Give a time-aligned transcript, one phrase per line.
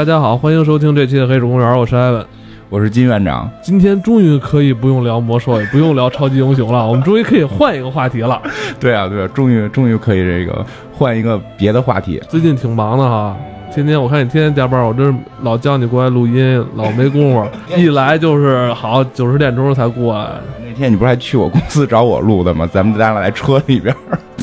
[0.00, 2.24] 大家好，欢迎收听这期的《黑水公园》，我是艾文。
[2.70, 8.40] 我是金院长，今天终于可以不用聊魔兽，也不用聊超级英雄了，我们终于可以换一个话题了。
[8.80, 12.18] 对啊，对啊，终于终于可以这个换一个别的话题。
[12.30, 13.36] 最近挺忙的哈，
[13.70, 17.46] 天天我看你天天加班，我这是老叫你过来录音，老没工夫，
[17.76, 20.30] 一来就是好九十点钟才过来。
[20.66, 22.66] 那天你不是还去我公司找我录的吗？
[22.72, 23.94] 咱们咱俩来车里边。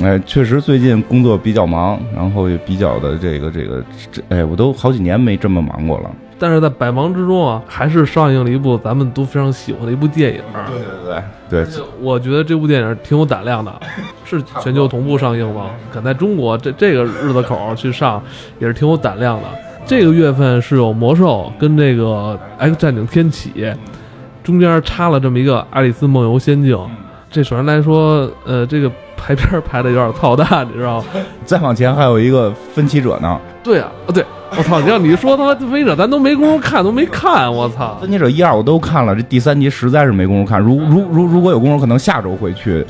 [0.04, 6.12] 哎，确实最近工作比较忙，然后也比较的这个这个这，哎，我都好几年没这么忙过了。
[6.40, 10.42] 但是在百忙之中啊，还是上映了一部咱们都非常喜欢的一部电影。
[10.68, 10.78] 对
[11.50, 13.74] 对对对，我觉得这部电影挺有胆量的，
[14.24, 15.72] 是全球同步上映吗？
[15.92, 18.22] 敢在中国这这个日子口去上，
[18.60, 19.48] 也是挺有胆量的。
[19.84, 23.74] 这个月份是有魔兽跟这个 X 战警天启，
[24.44, 26.78] 中间插了这么一个爱丽丝梦游仙境。
[27.32, 31.06] 这首先来说，呃，这个排片排的有点操蛋，你知道吗？
[31.44, 33.38] 再往前还有一个分歧者呢。
[33.64, 34.80] 对啊，对，我操！
[34.80, 37.98] 你要你说他妈分歧者，咱都没工夫看，都没看，我操！
[38.00, 40.62] 分歧者一二我都看了，这第三集实在是没工夫看。
[40.62, 42.86] 如如如如果有功夫，可能下周会去。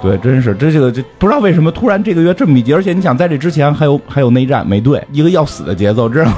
[0.00, 6.32] 对，真是这这个这不知道为什么突然这个月这么密集，而且你想在这之前还有还有内战美队，一个要死的节奏，知道吗？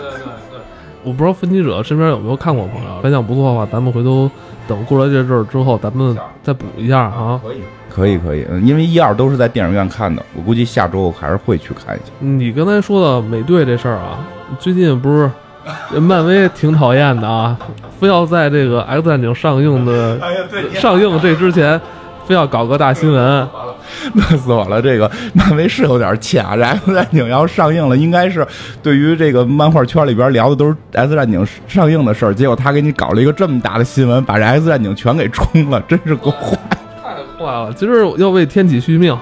[0.00, 0.60] 对对对，
[1.04, 4.28] 我不知道分歧者身边有没有看过朋友，反响不错的话，咱们回头
[4.66, 7.38] 等过了这阵儿之后，咱们再补一下啊。
[7.44, 7.58] 可以。
[7.94, 12.12] 可以可以，嗯，因为一二都是在电影院看的，我估计下周还是会去看一下。
[12.18, 14.18] 你刚才说的美队这事儿啊，
[14.58, 15.30] 最近不是
[16.00, 17.56] 漫威挺讨厌的啊，
[18.00, 20.18] 非要在这个 X 战警上映的
[20.74, 21.80] 上映这之前，
[22.26, 23.48] 非要搞个大新闻，
[24.14, 24.82] 乐 死我了！
[24.82, 28.44] 这个漫威是有点欠啊，这 X 战警要上映了，应该是
[28.82, 36.58] 对于这个漫画圈里边聊的都是 X 战警上映的事儿，结果他给你搞了一个这么大的新闻，把这 X 战警全给冲了，真是够坏。
[37.44, 39.14] 坏了，今儿要为天启续命，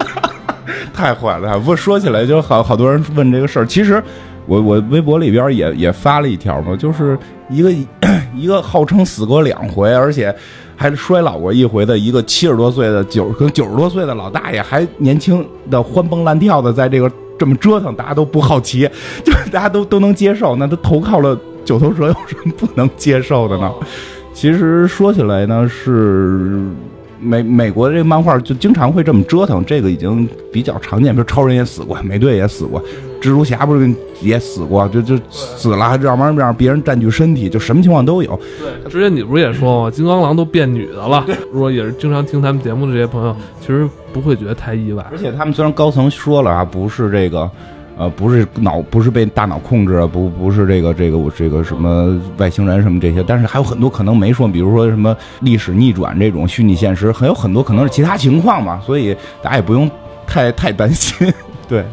[0.92, 1.58] 太坏了！
[1.58, 3.64] 不过说起来，就好好多人问这个事儿。
[3.64, 4.02] 其实，
[4.46, 7.18] 我我微博里边也也发了一条嘛，就是
[7.48, 7.72] 一个
[8.36, 10.34] 一个号称死过两回，而且
[10.76, 18.86] 还衰老过一回的一个七十多岁的九跟九十多岁的老大爷，还年轻的欢蹦乱跳的在这个这么折腾，大家都不好奇，
[19.24, 20.56] 就大家都都能接受。
[20.56, 23.72] 那他投靠了九头蛇，有什么不能接受的呢？
[24.34, 26.60] 其实说起来呢，是。
[27.20, 31.14] 美美国这个漫画就经常会这么折腾，这个已经比较常见。
[31.14, 32.82] 比如超人也死过，美队也死过，
[33.20, 33.92] 蜘蛛侠不是
[34.22, 38.38] 也死过，就就死了，让让让别人占据身体，就什么情况都有。
[38.58, 39.90] 对，之前你不是也说吗？
[39.90, 41.24] 金刚狼都变女的了。
[41.52, 45.04] 如果也是经常听咱们节目的这些朋友，其实不会觉得太意外。
[45.10, 47.50] 而且他们虽然高层说了啊，不是这个。
[48.00, 59.90] 呃，不是脑，不是被大脑控制，不不是这个这个这个什么外星人什么这些，但是还有很多可能没说，比如说什么历史逆转这种虚拟现实，还有很多可能是其他情况嘛，所以大家也不用
[60.26, 61.30] 太太担心。
[61.68, 61.84] 对，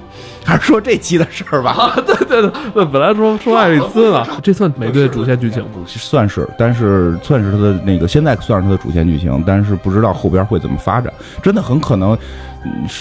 [0.48, 1.92] 还是说这期的事儿吧。
[2.06, 5.86] 对对对，本来说说爱丽丝呢，这算美队主线剧情不？
[5.86, 11.12] 算是，但是算是他的那个，现在算是他的主线剧情，但是不知道后边会怎么发展，
[11.44, 12.18] 真的很可能。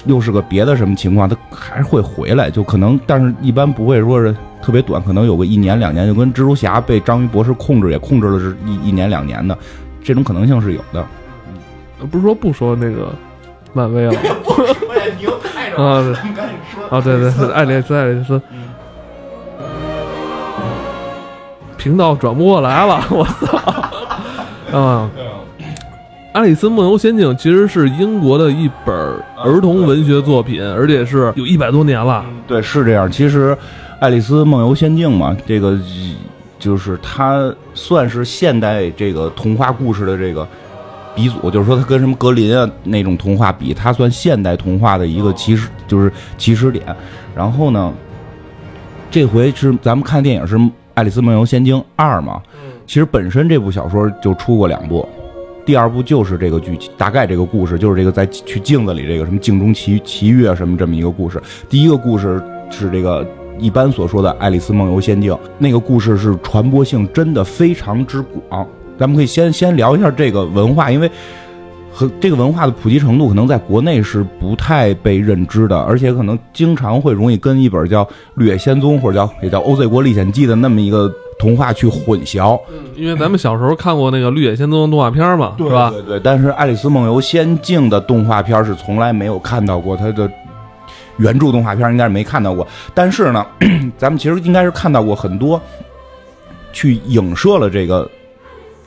[0.05, 9.59] 又是个别的什么情况，他还是会回来，就可能，但是一般不会说是特别短，可能有个一年两年，就跟蜘蛛侠被章鱼博士控制，也控制了是一一年两年的，
[10.05, 11.05] 这种可能性是有的。
[12.11, 13.13] 不是说不说那个
[13.73, 14.13] 漫威了，
[15.77, 16.05] 啊，
[16.91, 18.41] 啊，对对对，爱丽丝，爱丽丝，
[21.77, 25.11] 频道转不过来了， 我操，啊。
[26.39, 28.95] 《爱丽丝梦游仙境》其实是英国的一本
[29.43, 32.23] 儿童文学作品，而且是有一百多年了。
[32.47, 33.11] 对，是这样。
[33.11, 33.53] 其实，
[34.01, 35.79] 《爱丽丝梦游仙境》嘛，这个
[36.59, 40.47] 就是它算是现代这个童话故事的这个
[41.17, 41.51] 鼻祖。
[41.51, 46.85] 就是说，它跟什么格林啊那种童话比，它算现代童话的一个起始，就是起始点。
[47.35, 47.93] 然后呢，
[49.11, 50.57] 这回是咱们看电影是
[50.95, 52.41] 《爱丽丝梦游仙境二》嘛？
[52.87, 55.09] 其实本身这部小说就出过两部。
[55.65, 61.43] 第二部就是这个剧情，大概这个故事就是这个在去镜子里这个什么镜中奇奇遇啊什么这么一个故事。
[61.69, 62.41] 第一个故事
[62.71, 63.27] 是这个
[63.59, 68.65] 一般所说的《爱丽丝梦游仙境》，那个故事是传播性真的非常之广。
[68.99, 71.11] 咱们可以先先聊一下这个文化，因为
[71.93, 78.05] 和这个文化的普及程度可能在国内是不太被认知的，而且可能经常会容易跟一本叫
[78.35, 81.13] 《绿野仙踪》或者叫也叫《欧 Z 国历险记》的那么一个。
[81.39, 82.59] 童话去混淆，
[82.95, 85.91] 因为咱们小时候看过那个《绿野仙踪》动画片嘛，是吧？
[85.91, 86.19] 对对。
[86.19, 90.31] 但是《爱丽丝梦游仙境》的动画片是从来没有看到过，它的
[91.19, 92.67] 原著动画片应该是没看到过。
[92.95, 93.47] 但是呢，
[93.99, 95.61] 咱们其实应该是看到过很多
[96.73, 98.11] 去影射了这个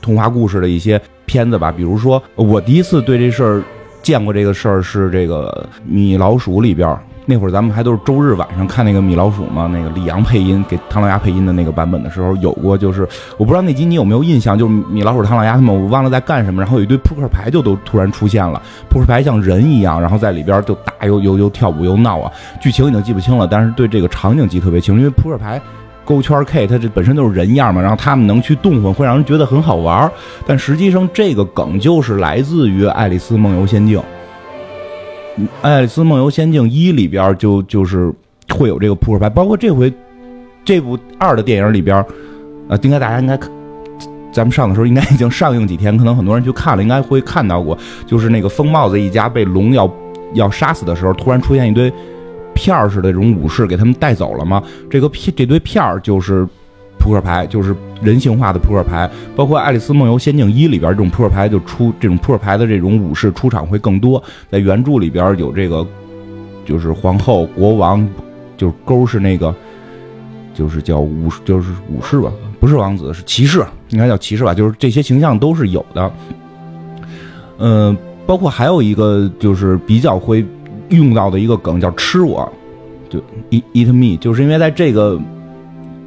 [0.02, 1.72] 童话故事的一些片子吧。
[1.72, 3.64] 比如说，我第一次对这事儿
[4.02, 7.00] 见过这个事儿是这个《米老鼠》里边儿。
[7.26, 13.08] 那会儿咱们还都是周日晚上看那个米老鼠嘛，那个李阳配音给唐老鸭配音的那个版本的时候，有过就是
[13.38, 18.60] 我不知道那集你有没有印象，就是米老鼠、唐老鸭他们，我忘了在干什么，然后有一堆扑克牌就都突然出现了，
[18.90, 25.62] 扑克牌像人一样，然后在里边就打又又又跳舞又闹啊，剧情已经记不清了，但是对这个场景记特别清，因为扑克牌。
[26.10, 30.12] 勾圈 K，它这本身就是人样嘛，然后他们能去动换，会让人觉得很好玩
[30.44, 34.00] 但实际上，这个梗就是来自于《爱丽丝梦游仙境》。
[35.62, 38.12] 《爱丽丝梦游仙境一》里边就就是
[38.50, 39.94] 会有这个扑克牌，包括这回
[40.66, 42.04] 这部二的电影里边，
[42.70, 43.38] 呃，应该大家应该
[44.32, 47.78] 咱们上的时候应该已经上映几天，可能很多人去看了，应该会看到过，
[48.08, 49.88] 就是那个疯帽子一家被龙要
[50.34, 51.94] 要杀死的时候，突然出现一堆。
[52.60, 54.62] 片儿似的这种武士给他们带走了吗？
[54.90, 56.46] 这个片这堆片儿就是
[57.00, 59.10] 扑克牌，就是人性化的扑克牌。
[59.34, 64.22] 包括《爱丽丝梦游仙境一》里边这种扑克牌就出这种扑克牌的这种武士出场会更多。
[64.52, 65.88] 在原著里边有这个，
[66.66, 68.06] 就是皇后、国王，
[68.58, 69.56] 就是勾是那个，
[70.54, 72.30] 就是叫武就是武士吧，
[72.60, 74.54] 不是王子，是骑士，应该叫骑士吧。
[74.54, 76.12] 就是这些形象都是有的。
[77.60, 80.46] 嗯，包括还有一个就是比较会。
[80.90, 82.52] 用到的一个梗叫“吃我”，
[83.10, 83.20] 就
[83.50, 85.20] “eat eat me”，就是因为在这个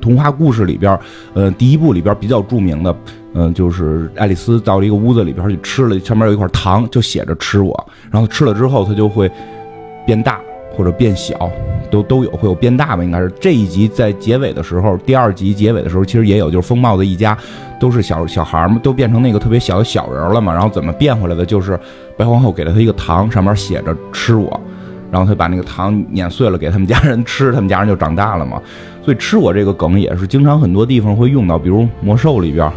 [0.01, 0.99] 童话故事里边，
[1.35, 2.97] 呃，第一部里边比较著名的，
[3.35, 9.31] 嗯，就是爱丽丝到了一个屋子里边去吃了，上面有一块糖，就写着“吃我”，然后吃了之后，它就会
[10.05, 10.41] 变大
[10.77, 11.51] 或者变小，
[11.91, 17.37] 都都有会有变大吧，应该是这一集在结尾的时候，第二集结尾的时候，其实也有，就是风帽子一家
[17.79, 21.45] 都是小小孩嘛，都变成那个特别小的小人了嘛，然后怎么变回来的？
[21.45, 21.79] 就是
[22.17, 24.61] 白皇后给了他一个糖，上面写着“吃我”。
[25.13, 28.61] 然后他把那个糖碾碎了给他们家人吃，他们家人就长大了嘛。
[29.05, 32.73] 所以吃我这个梗也是经常很多地方会用到，比如魔兽里边。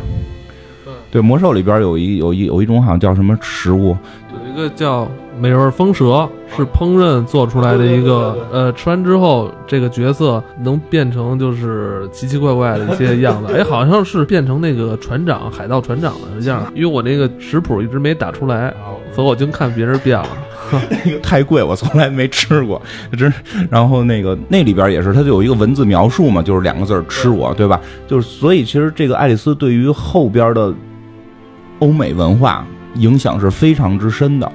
[1.10, 3.96] 对，魔兽里边有一有一有一种好像叫什么食物，
[4.34, 5.08] 有一个叫
[5.40, 13.52] 美味风蛇，是烹饪做出来的一个，呃，吃完之后这个角色能变成就是奇奇怪怪的一些样子。
[13.56, 16.66] 哎，好像是变成那个船长，海盗船长的样。
[16.74, 18.74] 因为我那个食谱一直没打出来，
[19.14, 20.28] 所以我净看别人变了。
[20.72, 20.80] 那
[21.12, 22.82] 个太贵，我从来没吃过。
[23.18, 23.32] 真，
[23.70, 27.80] 然后那个那里边也是，它就有一个文字描述嘛，就是两个字吃我”，对吧？
[28.08, 30.74] 就是所以，其实这个爱丽丝对于后边的
[31.80, 32.66] 欧美文化
[32.96, 34.52] 影响是非常之深的。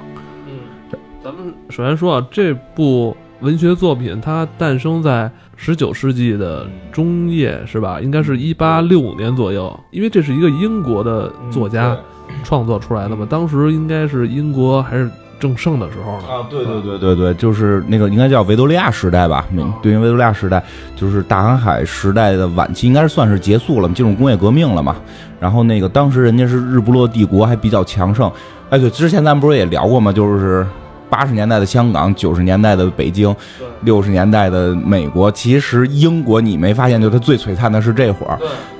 [1.71, 7.99] 首先说啊，这部文学作品它诞生在十九世纪的中叶，是吧？
[8.01, 11.97] 应该是一八六五年左右，因为这是一个英国的作家
[12.43, 13.25] 创作出来的嘛。
[13.29, 15.09] 当时应该是英国还是？
[15.41, 19.43] 正盛的时候呢啊，对对对对对，就是那个应该叫维多利亚时代吧，
[19.81, 20.63] 对应维多利亚时代，
[20.95, 24.95] 就是大航海时代的晚期，应该是算是结束了，进入工业革命了嘛。
[25.39, 28.31] 然后那个当时人家是日不落帝国，还比较强盛。
[28.69, 30.13] 哎，对，之前咱们不是也聊过吗？
[30.13, 30.63] 就是
[31.11, 33.35] 八十年代的香港，九十年代的北京，
[33.81, 35.29] 六十年代的美国。
[35.29, 38.39] 其实英国你没发现，就它最璀璨的是这会儿。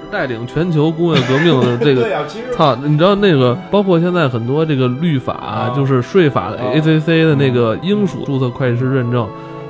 [0.10, 2.10] 带领全球工业革命的这个，
[2.56, 2.75] 操！
[2.78, 9.27] 你知道那个，包括现在很多这个律法，就是税法的 ACC 的那个英属注册会计师认证，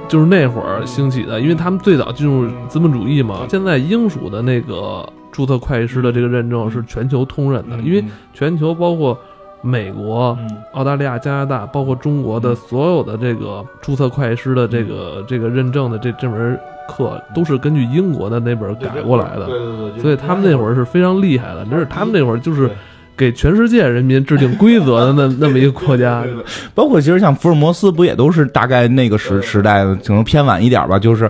[0.07, 3.41] 就是那会儿兴起的，因为他们最早进入资本主义嘛。
[3.49, 9.17] 现在英属的那个注册会计师的这个认证是全球通认的，因为全球包括。
[9.61, 10.37] 美国、
[10.73, 19.45] 澳大利亚、加拿大，包括中国的所有的这个注册会计师的这个这个认证的这这门课，都是根据英国的那本改过来的。
[19.45, 20.01] 对对对。
[20.01, 22.69] 所以他们那会儿是非常厉害的，就是他们那会儿就是
[23.15, 26.25] 给全世界人民制定规则的那 那么一个国家。
[26.73, 31.29] 包括其实像福尔摩斯，不也都是大概那个时时代的，可能偏晚一点吧，就是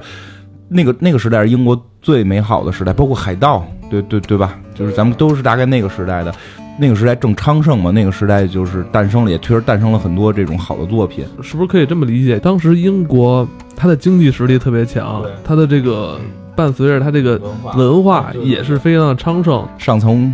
[0.70, 4.58] 那个那个时代是英国最美好的时代，包括海盗，对对对吧？
[4.74, 6.34] 就是咱们都是大概那个时代的。
[6.80, 12.40] 那个时代正昌盛嘛，那个时代就是诞生了，也确实诞生了很多这种好的作品，是不是可以这么理解？
[12.40, 16.20] 当时英国它的经济实力特别强，它的这个
[16.56, 17.40] 伴随着它这个
[17.76, 19.68] 文化也是非常的昌盛。
[19.78, 20.34] 上层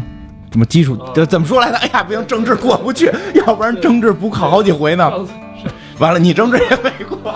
[0.51, 1.77] 什么基础怎么说来的？
[1.77, 3.11] 哎呀，不行，政治过不去，
[3.45, 5.11] 要不然政治补考好几回呢。
[5.99, 7.33] 完了，你政治也没过，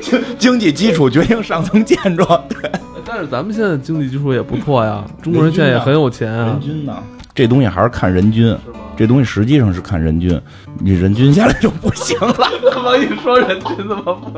[0.00, 2.24] 经经济基础决定上层建筑。
[2.48, 2.70] 对，
[3.04, 6.46] 但是咱们现在经济基础也不错呀， 中国人现在也很有钱啊。
[6.46, 6.96] 人均呢？
[7.34, 8.56] 这东西还是看人均，
[8.96, 10.40] 这东西实际上是看人均，
[10.78, 12.36] 你人均下来就不行了。
[12.72, 14.30] 怎么一说人均怎么不？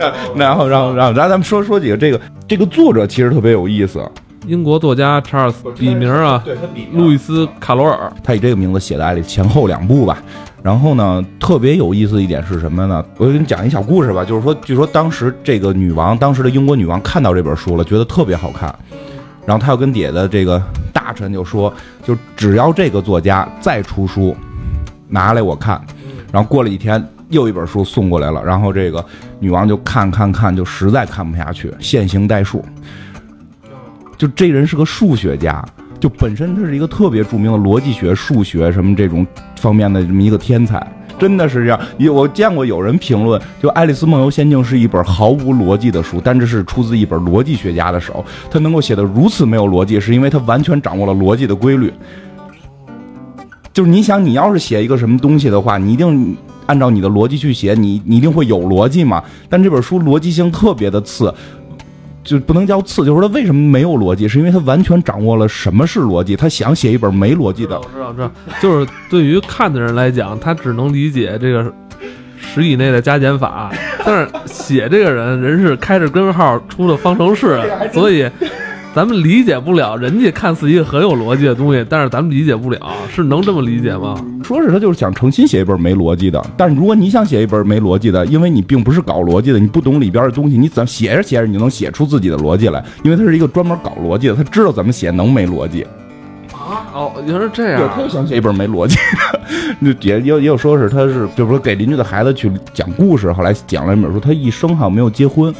[0.00, 4.04] 然后，然后，然后，然后咱们说说几个这个这个作者其实特别有意思，
[4.48, 6.56] 英国作家查尔斯，笔名啊，对
[6.92, 10.20] 路易斯卡罗尔，他以这个名字写的《爱丽》前后两部吧。
[10.66, 13.06] 然后呢，特别有意思一点是什么呢？
[13.18, 18.74] 我给你讲一小故事吧，就是说，据说当时这个女王，当时的英国女王看到这本书了，觉得特别好看。
[19.46, 20.60] 然后她要跟底下的这个
[20.92, 24.36] 大臣就说，就只要这个作家再出书，
[25.08, 25.80] 拿来我看。
[26.32, 29.06] 然后过了几天，又一本书送过来了，然后这个
[29.38, 32.64] 女王 就看看看，就实在看不下去，线性代数。
[34.18, 35.64] 就这人是个数学家，
[35.98, 39.26] 就本身他是一个特别著名的逻辑学、数学什么这种
[39.58, 40.86] 方面的这么一个天才，
[41.18, 41.80] 真的是这样。
[41.98, 51.92] 有我见过有人评论，就《爱丽丝梦游仙境》是一本毫无逻辑的书，但这是出自一本逻辑学家的手，他能够写的如此没有逻辑，是因为他完全掌握了逻辑的规律。
[53.72, 56.34] 就是你想，你要是写一个什么东西的话，你一定
[56.64, 59.22] 按照你的逻辑去写，你你一定会有逻辑嘛。
[59.50, 61.32] 但这本书逻辑性特别的次，
[62.26, 66.34] 就不能叫次，就是说它为什么没有逻辑，是因为他完全掌握了什么是逻辑。
[66.34, 68.30] 他想写一本没逻辑的我，知道，我知道，
[68.60, 71.72] 就是对于看的人来讲，他只能理解这个
[72.40, 73.72] 十以内的加减法，
[74.04, 77.60] 但是写这个人人是开着根号出的方程式，
[77.92, 78.28] 所以
[78.96, 82.80] 咱们理解不了人家看似一个很有逻辑的东西，但是咱们理解不了，
[83.14, 84.18] 是能这么理解吗？
[84.42, 86.42] 说是他就是想诚心写一本没逻辑的。
[86.56, 92.82] 但是如果你想写一本没逻辑的，因为你并不是搞逻辑的，你不懂里边的东西，你怎么写着写着你就能写出自己的逻辑来？
[93.02, 95.82] 因为他是一个专门搞逻辑的，他知道怎么写能没逻辑。
[96.54, 98.96] 啊，哦，原来是这对，样他就想写一本没逻辑
[99.84, 105.54] 的， 就也也有也有说是他是，就是说给邻居的孩子去讲故事，后来讲了一本书，他一生好像没有结婚，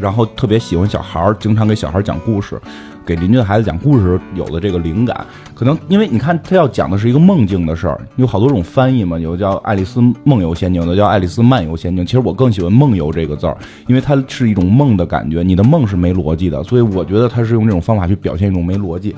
[0.00, 2.60] 然后特别喜欢小孩儿，经常给小孩儿讲故事，
[3.06, 5.24] 给邻居的孩子讲故事有的这个灵感，
[5.54, 19.14] 可能因为你看他要讲的是一个梦境的事儿，有好多种翻译嘛，有叫《爱丽丝梦游仙境》的，叫《爱丽丝漫游仙境》，其实我更喜欢“梦游”这个字儿，因为它是一种梦的感觉，你的梦是没逻辑的，所以我觉得他是用这种方法去表现一种没逻辑。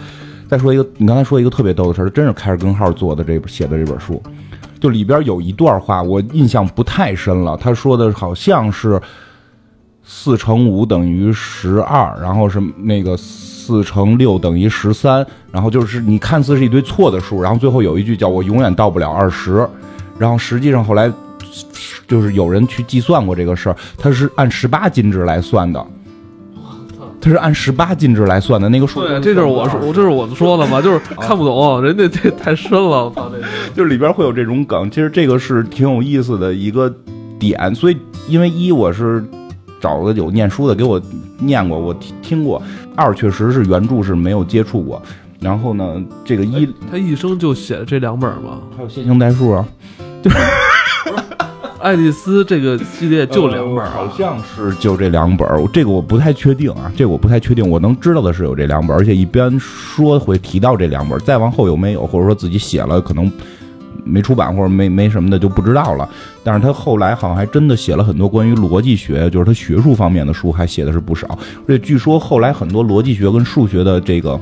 [0.48, 4.22] 再说一个，你刚才说一个特别逗的事儿，他真是开着根号做的这写的这本书，
[4.78, 9.00] 就里边有一段话我印象不太深了，他说的好像是
[10.08, 19.68] 四乘五等于十二，然后是那个四乘六等于十三，然后就是你看似是一堆错的数，然后最后有一句叫我永远到不了二十，
[20.16, 21.12] 然后实际上后来
[22.06, 25.84] 就是有人去计算过这个事儿，它是按十八进制来算的。
[27.18, 33.44] 它是按十八进制来算的，那个数对，这就是我说，这是我说的嘛，就是看不懂，人家这太深了，我操，这个
[33.74, 36.94] 就是里边会有这种梗，其实这个是挺有意思的一个
[37.36, 37.74] 点。
[37.74, 37.96] 所以，
[38.28, 39.24] 因为一我是
[39.86, 41.00] 找了有念书的给我
[41.38, 42.60] 念过，我听听过；
[42.96, 45.00] 二确实是原著是没有接触过。
[45.38, 49.64] 然后呢，这个一他一生就写了这两本嘛，还有线性代数啊，
[50.20, 50.36] 就是
[51.78, 57.68] 爱丽丝这个系列就两本好啊，像是就这两本儿，这个我不太确定啊，这个我不太确定。
[57.68, 63.30] 我能知道的是有这两本儿，而且一边说会提到这两本儿，再往后有没有，或者说自己写了可能
[64.04, 66.08] 没出版或者没没什么的就不知道了。
[66.44, 71.26] 但是他后来好像还真的写了很多关于逻辑学，就是他学术方面的书，还写的是不少。
[71.66, 74.38] 而且据说后来很多逻辑学跟数学的这个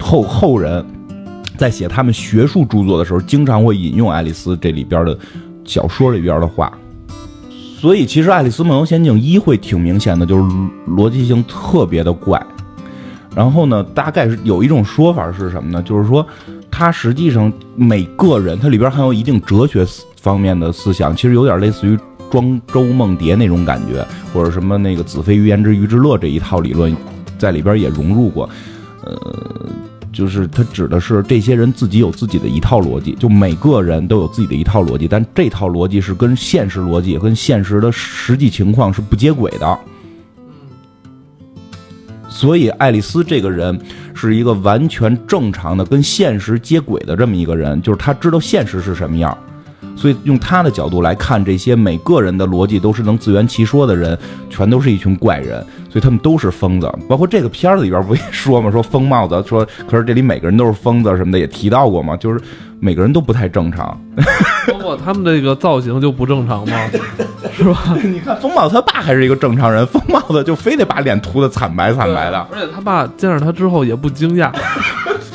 [0.00, 0.84] 后后人。
[1.56, 5.16] 在写他们学术著作的时候，经常会引用爱丽丝这里边的
[5.64, 6.76] 小说里边的话，
[7.78, 10.42] 所以其实《爱丽丝梦游仙境一》会挺明显的，就是
[10.88, 12.44] 逻辑性特别的怪。
[13.36, 15.80] 然后呢，大概是有一种说法是什么呢？
[15.82, 16.26] 就是说，
[16.76, 21.96] 它实际上每个人，它里边含有一定哲学思方面的思想，其实有点类似于
[22.28, 26.92] 庄周梦蝶那种感觉，或者什么那个子非鱼言之鱼之乐这一套理论，
[27.38, 28.50] 在里边也融入过。
[29.04, 29.16] 呃，
[30.12, 39.78] 就是它指的是这些人自己有自己的一套逻辑，就每个人都有自己的一套逻辑，但这套逻辑是跟现实逻辑、跟现实的实际情况是不接轨的。
[42.34, 43.78] 所以，爱丽丝这个人
[44.12, 49.38] 是一个完全正常的、跟现实接轨的这么一个人，就是他知道现实是什么样。
[49.96, 54.18] 所以，用他的角度来看，这些每个人的逻辑都是能自圆其说的人，
[54.50, 56.92] 全都是一群怪人，所以他们都是疯子。
[57.08, 62.40] 包括这个片子里边不也说嘛，说疯帽子，说可是这里每个人都是疯子什么的，也提到过嘛，就是
[62.80, 63.98] 每个人都不太正常。
[64.66, 66.76] 包括他们这个造型就不正常吗？
[67.56, 67.96] 是吧？
[68.02, 72.38] 你看疯帽子他爸还是一个正常人，疯帽子就非得把脸涂的惨白惨白的。
[72.52, 74.50] 而且他爸见着他之后也不惊讶，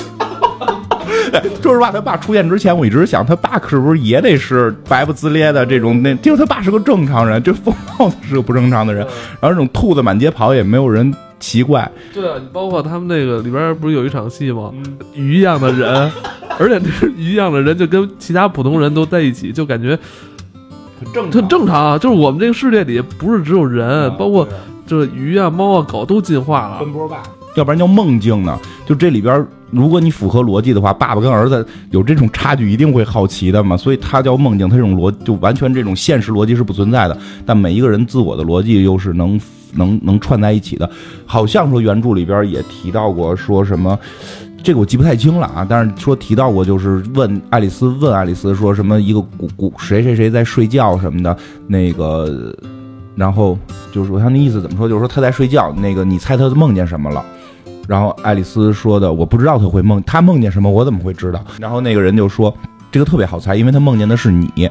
[1.62, 6.02] 说实话，他爸出现之前，我一直想，他爸是不是也得是白不自咧的这种？
[6.02, 9.06] 那结果他爸是个正常人，这疯帽子是个不正常的人，
[9.40, 11.90] 然后这种兔子满街跑也没有人奇怪。
[12.14, 14.72] 对啊，你包括他们那个里边不是有一场戏吗？
[15.14, 16.12] 鱼一样的人，
[16.58, 19.98] 而且这是鱼一样的人，就跟其他普通人都在一起，就感觉
[21.00, 21.98] 很正很正常啊。
[21.98, 24.48] 就是我们这个世界里不是只有人，包括
[24.86, 26.80] 这鱼啊、猫啊、狗都进化了。
[26.80, 27.22] 奔波霸，
[27.60, 28.58] 要不然叫梦境呢？
[28.86, 33.76] 就这里边，如果你符合逻辑的话，爸爸跟儿子有这种差距，一定会好奇的嘛。
[33.76, 39.38] 所以它叫梦境，它这种逻就完全这种现实逻辑是不存在的，但每一个人自我的逻辑又是能
[39.74, 40.90] 能能串在一起的。
[41.26, 44.00] 好像说原著里边也提到过，说什么
[44.64, 51.38] 这个我记不太清了啊，但是说提到过，就是问爱丽丝问爱丽丝说什么一个古古谁谁谁在睡觉什么的，
[51.68, 52.56] 那个，
[53.16, 53.58] 然后
[53.92, 57.24] 就是我想那意思怎么说，就是说他在睡觉，那个你猜他梦见什么了？
[57.90, 61.44] 然后爱丽丝说的我不知道他会梦，他梦见什么我怎么会知道？
[61.60, 62.56] 然后那个人就说
[62.92, 64.70] 这个特别好猜，因为他梦见的是你，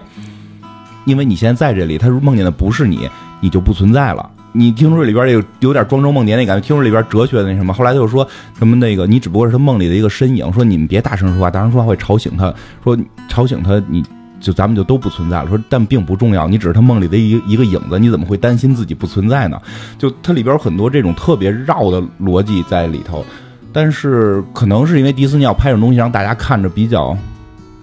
[1.05, 3.11] 因为你现在在这里，他梦见的不是你，
[3.41, 4.31] 你就不存在了。
[4.53, 8.25] 你听说里边有有点庄周梦蝶那感觉，听说里边哲学的那什么，后来就说
[8.57, 12.97] 什么那个你只不过是他梦里的一个身影，说你们别大声说话，大声说话会吵醒他，说
[13.29, 14.01] 吵醒他你
[14.41, 19.61] 就咱们就都不存在了，说但并不重要，你只是他梦里的一一个影子，你怎么会担心自己不存在呢？
[19.99, 23.25] 就它里边有很多这种特别绕的逻辑在里头，
[23.73, 27.17] 但是可能是因为迪士尼要拍这种东西让大家看着比较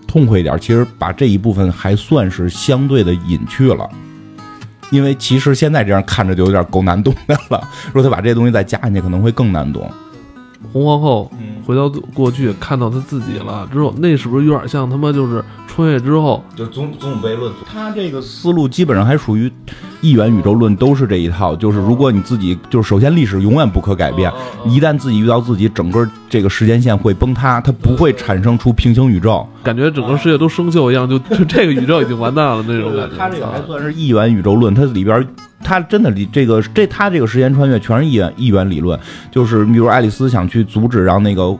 [0.07, 3.89] 痛快一点，其实把这一部分还算是相对的隐去了。
[4.91, 7.67] 因为其实现在这样看着就有点够难懂的了。
[7.87, 9.91] 如果他把这些东西再加进去，可能会更难懂。
[10.71, 11.31] 红皇后
[11.65, 17.51] 回到过去看到她自己了之后，那是不是有点像他妈就是穿越之后就总总悖论？
[17.65, 19.51] 他这个思路基本上还属于
[20.01, 21.55] 一元宇宙论，都是这一套。
[21.55, 24.31] 就是如果你自己就是首先历史永远不可改变，
[24.65, 33.15] 一旦自己遇到自己，整个这个时间线会崩塌，它不会产生出平行宇宙，感觉整个世界都生锈一样，就就这个宇宙已经完蛋了那种感觉。
[33.17, 35.27] 他这个还算是一元宇宙论，它里边。
[35.65, 38.97] 他真的离这个这他这个时间穿越全是一元一元理论，
[39.31, 41.57] 就是比如爱丽丝想去阻止让那个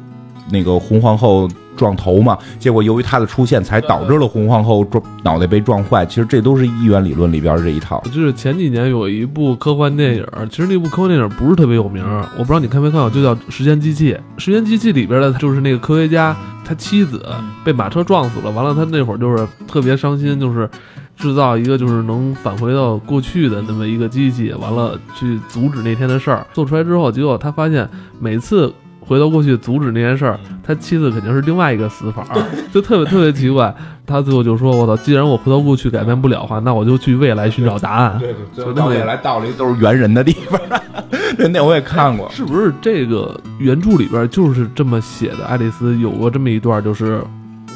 [0.51, 6.05] 那个红皇后撞头嘛，结果由于他的出现才导致了红皇后撞脑袋被撞坏。
[6.05, 8.01] 其实这都是一元理论里边这一套。
[8.05, 12.03] 就是前几年有一部科幻电影，其实那部科幻电影不是特别有名，
[12.37, 14.13] 我不知道你看没看过，就叫《时间机器》。
[14.37, 17.25] 时间机器里边的就是那个科学家，他妻子
[17.63, 19.17] 被马车撞死了，完了他那会儿。
[19.17, 20.69] 就是特别伤心，就是。
[21.17, 26.45] 制造一个就是能返回到过去的那么一个机器，完了去阻止那天的事儿。
[26.51, 28.69] 做出来之后，结果他发现每次
[29.07, 32.25] 回到过去阻止那件事儿，他妻子肯定是另外一个死法，
[32.73, 33.73] 就特别特别奇怪。
[34.05, 40.59] 他最后就说：“我操，既然我回到过去改变不了的话，那我就去未来寻找答案。”对对，到未来到了一个都是猿人的地方。
[41.51, 45.45] 那我也看过，是不是这个原著里边就是这么写的？
[45.45, 47.21] 爱丽丝有过这么一段，就是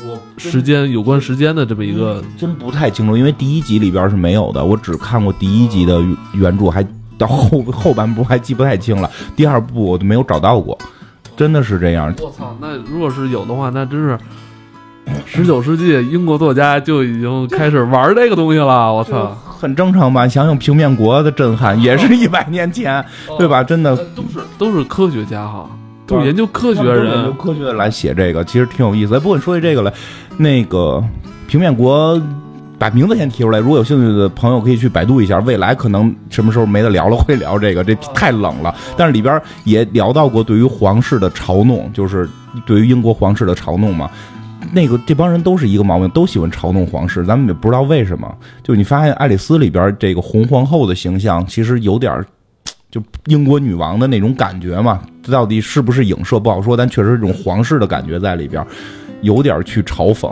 [0.06, 0.20] 我。
[0.38, 6.02] 时间有关时间的这么一个，真不太清楚，因为第一集里边是没有的，我只看过第一集的
[6.34, 6.82] 原著，还
[7.18, 10.78] 到后后半部还记不太清了，第二部我都没有找到过，
[11.40, 12.14] 真的是这样。
[12.20, 14.20] 我操，那如果是有的话，那真是
[15.26, 18.94] 十九世纪英国作家就已经开始玩这个东西了。
[18.94, 20.28] 我操，很正常吧？
[20.28, 23.02] 想想平面国的震撼，也是一百年前，
[23.38, 23.64] 对吧？
[23.64, 25.66] 真的都是都是科学家哈。
[26.06, 29.18] 都是研究科学人，研究科学来写这个，其实挺有意思。
[29.20, 29.94] 不过你说起这个来，
[30.36, 31.02] 那个
[31.48, 32.22] 平面国
[32.80, 35.38] 把名字先提出来，如果有兴趣的朋友可以去百度一下。
[35.40, 38.74] 未来可能什么时候没得聊了， 会聊这个，这太冷了。
[38.96, 42.28] 但是里边也聊到过对于皇室的嘲弄，就是
[42.66, 44.10] 对于英国皇室的嘲弄嘛。
[44.72, 48.34] 那个这帮人都是一个毛病，都喜欢嘲弄皇室，咱们也不知道为什么。
[48.64, 52.26] 就你发现爱丽丝里边这个红皇后的形象，其实有点。
[52.92, 58.66] 就英国女王的那种感觉嘛，到底是不是影射不好说，但确实这种皇室的感觉在里边，
[59.22, 60.28] 有点去嘲讽。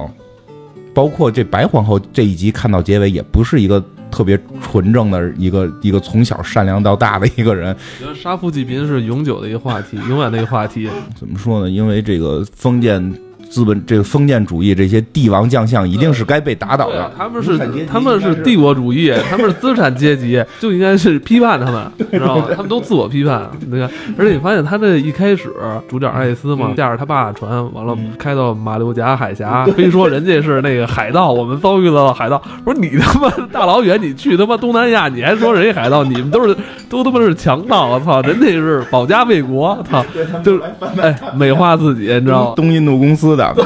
[0.97, 3.79] 包括这白皇后这一集看到结尾，也不是一个
[4.09, 7.75] 特别纯正的一个一个从小善良到大的一个人。
[7.99, 10.89] 觉得杀富济贫是永久的一个话题，永远的一个话题。
[11.15, 11.69] 怎么说呢？
[11.69, 13.13] 因为这个封建。
[13.49, 17.11] 资本这个封建主义，这些帝王将相一定是该被打倒的。
[17.17, 17.57] 他们是
[17.89, 22.45] 他们是帝国主义，他们是资产阶级， 就应该是批判他们，知道吗？
[22.55, 23.49] 他们都自我批判。
[23.69, 25.51] 你看， 而且你发现他这一开始，
[25.87, 32.41] 主角爱丽丝嘛，驾着他爸船，完了开到马六甲海峡， 非说人家是那个海盗，我们遭遇了海盗。
[32.65, 36.03] 不是你他妈大老远你去他妈东南亚，你还说人家海盗？
[36.03, 36.55] 你们都是
[36.89, 37.87] 都他妈是强盗！
[37.87, 40.03] 我操，人家是保家卫国，操，
[40.43, 40.61] 就是
[41.01, 42.53] 哎美化自己，你知道吗？
[42.55, 43.36] 东印度公司。
[43.37, 43.55] 的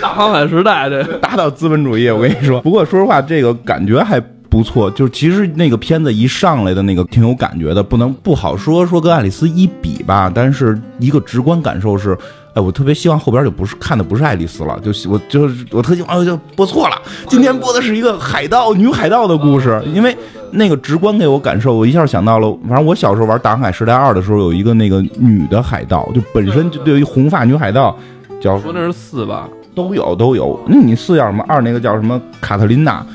[0.00, 2.60] 大航海时代，这打倒资本主义，我跟你说。
[2.60, 4.90] 不过说实话，这个感觉还不错。
[4.90, 10.30] 就是其实那个片子一上来的那个挺有感觉的，不能不好说说跟爱丽丝一比吧。
[10.34, 12.18] 但是一个直观感受是，
[12.54, 17.00] 哎，我特别希望后边就不是看的不是爱丽丝了，就 我就是我特希望就播错了。
[17.28, 20.16] 今天播的是一个海盗女海盗的故事，因为。
[20.52, 27.96] 那个直观给我感受，我一下想到了，反正我小时候玩《大航海时代二》的时候，有一个那个女的海盗，就本身就对于红发女海盗，
[28.40, 30.58] 叫说那是四吧，都有都有。
[30.66, 31.44] 那你四叫什么？
[31.46, 32.20] 二那个叫什么？
[32.40, 33.06] 卡特琳娜，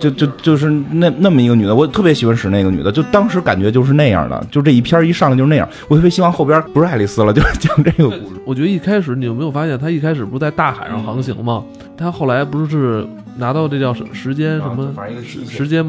[0.00, 5.68] 就就就是那那么一个女的，我特别喜欢使那个女的，就当时感觉就是那样的，就这一片一上来就是那样。
[5.88, 8.37] 我特别希望后边不是爱丽丝了，就是讲这个故事。
[8.48, 11.62] 我觉得一开始你有没有发现，他一开始不是在大海上航行吗？
[11.98, 13.06] 他后来不是
[13.36, 14.90] 拿到这叫时时间什么
[15.22, 15.84] 时间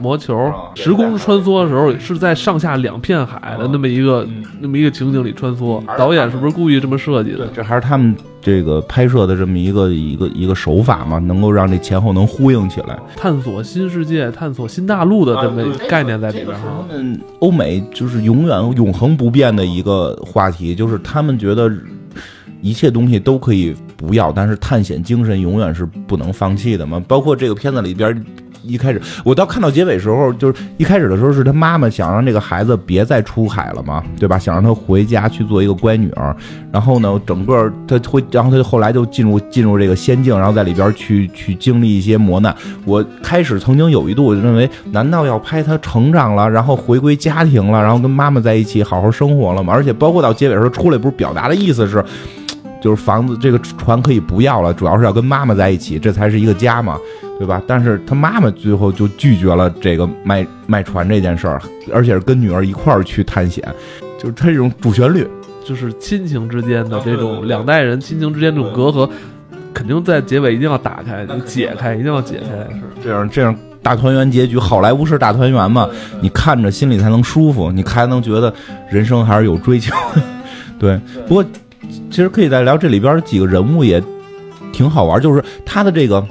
[0.00, 4.24] 魔球，时空穿梭的时候是在上下两片海的那么一个
[4.60, 5.82] 那么一个情景里穿梭。
[5.98, 7.48] 导演是不是故意这么设计的？
[7.48, 16.56] 这还是他们这个拍摄的这么一个一个一个手法嘛，能够让这前后能呼应起来，探索新世界、探索新大陆的这么概念在里边。
[16.56, 21.68] 他们欧美就是永远永恒不变的一个话题，就是他们觉得。
[22.64, 27.00] 一切东西都可以不要，但是探险精神永远是不能放弃的嘛。
[27.06, 28.24] 包括这个片子里边，
[28.62, 34.38] 一开始我到看到结尾时候，就是一开始的时候是他妈妈想让这个孩子别再出海了嘛，对吧？
[34.38, 36.34] 想让他回家去做一个乖女儿。
[36.72, 42.56] 然后呢，整个他会，然后他就后来就进入进入这个仙境，然后在里边去去经历一些磨难。
[42.86, 49.70] 我开始曾经有一度认为，难道要拍他成长了，然后回归家庭了，然后跟妈妈在一起好好生活了吗？
[49.70, 52.02] 而且包括到结尾时候出来，不是表达的意思是。
[52.84, 56.98] 就是房子，这个船可以不要了，主要是要跟妈妈在一起，这才是一个家嘛，
[57.38, 57.62] 对吧？
[57.66, 61.58] 但是他妈妈最后就拒绝了这个卖卖船这件事儿，
[61.90, 63.66] 而且是跟女儿一块儿去探险，
[64.18, 65.26] 就是他这种主旋律，
[65.64, 69.08] 就是亲情之间的这种两代人亲情之间这种隔阂，
[69.72, 75.88] 肯定在结尾一定要打开、解开，一定要解开，是这样这样大团圆结局，好莱坞式大团圆嘛，
[76.20, 78.52] 你看着心里才能舒服，你才能觉得
[78.90, 79.96] 人生还是有追求，
[80.78, 81.44] 对，不过。
[82.10, 84.02] 其实可以再聊这里边几个人物也
[84.72, 86.24] 挺好玩，就是他的这个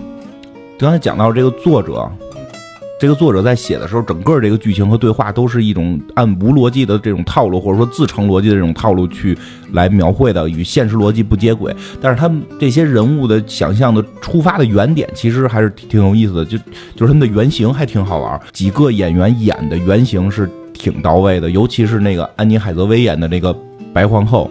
[0.77, 2.09] 刚才讲到这个作者，
[2.99, 9.37] 这个作者在写的时候，整个这个剧情和对话都是一种按无逻辑的这种套路，或者说自成逻辑的这种套路去
[9.73, 11.75] 来描绘的，与现实逻辑不接轨。
[12.01, 16.57] 但是他们这些人物的想象的出发的原点，其实还是挺有意思的，就
[16.95, 23.53] 就是他们的原型还挺好玩，几个演员演的原型是挺到位的，尤其是那个安妮海瑟薇演的那个
[23.93, 24.49] 白皇后。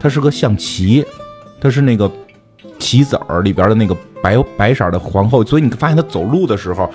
[0.00, 1.04] 它是个象棋，
[1.60, 2.10] 它是那个
[2.78, 6.90] 棋子儿里边的那个白白色的皇后，所以你发现她走路的时候，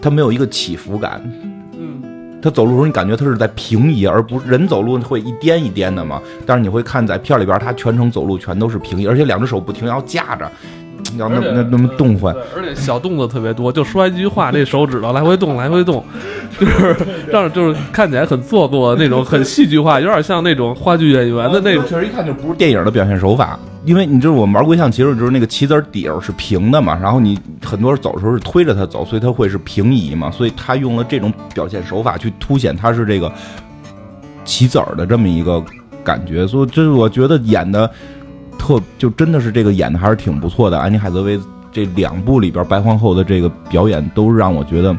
[0.00, 1.20] 她没有一个起伏感。
[1.76, 6.22] 嗯，她走路的时候你感觉她是在平移，而不人走路会一颠一颠的嘛。
[6.46, 10.50] 但是你会看在片里边，她全程走路全都是平移，而且两只手不停要架着。
[11.16, 16.04] 要那那那么动换，而且小动作特别多，就说一句话，这手指头来回动，来回动，
[16.60, 16.96] 就是
[17.30, 21.84] 让就是看起来很做作那种，很戏剧化，有点像那种话剧演员的那种。
[21.86, 33.32] 确实一看就不是电影的表现手法，因为你知道我们玩过象棋，就是那个棋子底儿是平的嘛，然后你很多人走的时候是推着它走，所以它会是平移嘛，所以他用了这种表现手法去凸显他是这个
[34.44, 35.64] 棋子儿的这么一个
[36.04, 37.90] 感觉，所以就是我觉得演的。
[38.68, 41.40] 特就真的是这个演的还是挺不错的，安妮海瑟薇
[41.72, 44.94] 这两部里边白皇后的这个表演都让我觉得，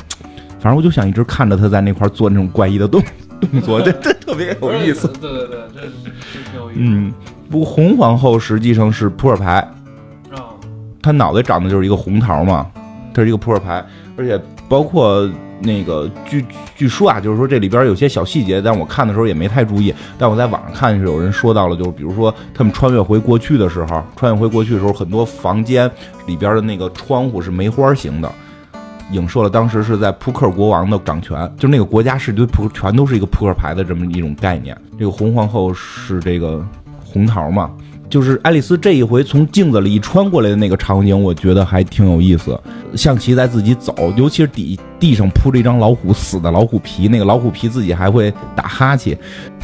[0.60, 2.99] 反正我就想一直看着她在那块做那种怪异的动
[3.39, 5.08] 动作，这 这特别有意思。
[5.21, 6.79] 对对对，这挺有意思。
[6.79, 7.13] 嗯，
[7.49, 9.58] 不过红皇后实际上是扑克牌，
[10.32, 10.49] 啊，
[11.01, 12.65] 她脑袋长得就是一个红桃嘛，
[13.13, 13.86] 她是一个扑克牌，
[14.19, 15.27] 而且包括。
[15.62, 19.93] 那个据据说啊，就是说这里边有些小细节，但我看的时候也没太注意。
[20.17, 25.91] 但我在网上看是有人说到了，就是比如说他们穿越回过去的时候，穿越回过去的时候，很多房间
[26.25, 28.32] 里边的那个窗户是梅花形的，
[29.12, 34.73] 影射了当时是在扑克国王的掌权，就那个国家是对扑克全都是一个扑克牌的这么一种概念。
[34.97, 36.65] 这个红皇后是这个
[37.03, 37.69] 红桃嘛？
[38.10, 42.60] 就是爱丽丝这一回从镜子里一穿过来的那个场景，我觉得还挺有意思。
[42.95, 49.15] 象棋在自己走，尤其是底地上铺着一张老虎死的老虎皮，那个老虎皮自己还会打哈欠，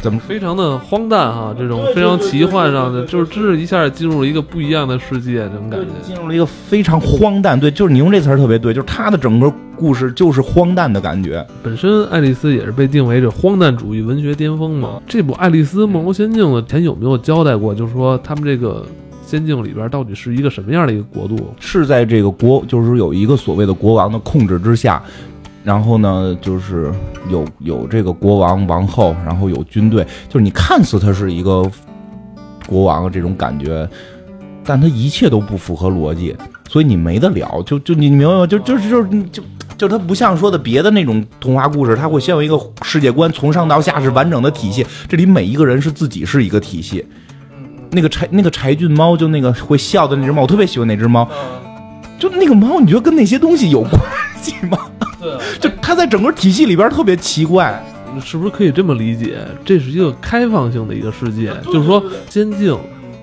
[0.02, 1.54] 怎么非常的荒诞哈？
[1.58, 5.86] 这种非常奇幻上的，就是真是一下进入了一个不一样的世界，这种感觉。
[6.06, 11.44] 进入了一个非常荒诞，对，就是你用这词儿特别对，就是他的整个故事就是荒诞的感觉。
[11.62, 15.00] 本身爱丽丝也是被定为这荒诞主义文学巅峰嘛。
[15.06, 17.74] 这部《爱丽丝梦游仙境》的前有没有交代过？
[17.74, 18.84] 就是说他们这个。
[19.26, 21.52] 仙境里边到底是一个什么样的一个国度？
[21.58, 25.02] 是在这个国，就是有一个所谓的国王的控制之下，
[25.66, 26.92] 然后呢，就是
[27.28, 31.68] 有有这个国王、王后，然后有军队，就是你看似他是一个
[32.68, 33.88] 国王这种感觉，
[34.64, 36.36] 但他一切都不符合逻辑，
[36.68, 37.60] 所以你没得了。
[37.66, 38.46] 就就你明白吗？
[38.46, 39.42] 就就是就是就
[39.76, 44.86] 就他不像说的别的那种童话故事，他会先有一个世界观，从上到下是完整的体系。
[45.08, 47.04] 这里每一个人是自己是一个体系。
[47.90, 51.28] 那个柴那个柴郡猫，就那个会笑的那只猫，我特别喜欢那只猫。
[52.18, 54.00] 就那个猫，你觉得跟那些东西有关
[54.40, 54.78] 系吗？
[55.20, 57.82] 对， 就它在整个体系里边特别奇怪，
[58.24, 59.38] 是不是可以这么理解？
[59.64, 62.76] 这是一个开放性的一个世界，就是说仙境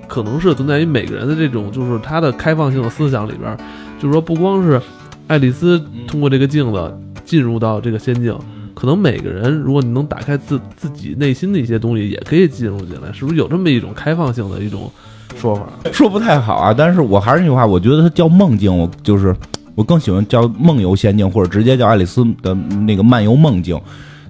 [0.08, 3.58] 可能是存在于每个人的这种，就是他的开放性的思想里边。
[4.00, 4.82] 就是说，不光是
[5.28, 8.38] 爱丽丝通过这个镜子进入到这个仙境。
[8.74, 14.92] 可能每个人，如果你能打开自自己内心的一些东西，也可以进入进来，是不是有这么一种开放性的一种
[15.38, 15.68] 说法？
[15.92, 19.36] 说不太好啊，但是我还是那句话，我觉得它叫梦境，我就是
[19.76, 23.80] 我更喜欢叫梦游仙境，或者直接叫爱丽丝的那个漫游梦境，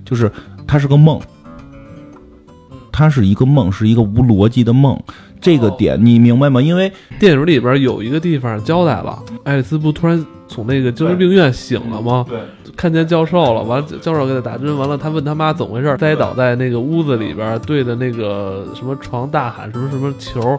[0.05, 0.31] 就是
[0.67, 1.19] 它是个梦，
[2.91, 5.01] 它是一个梦，是一个无逻辑的梦。
[5.43, 6.61] 这个点你明白吗？
[6.61, 12.25] 因为电影里边有一个地方交代了，爱丽丝不突然从那个精神病院醒了吗？
[12.29, 12.39] 对，
[12.77, 20.57] 看见教授了，完了教授给他打针，完了他问他妈怎么回事，栽倒在那个屋子里边，对着那个什么床大喊什么什么球。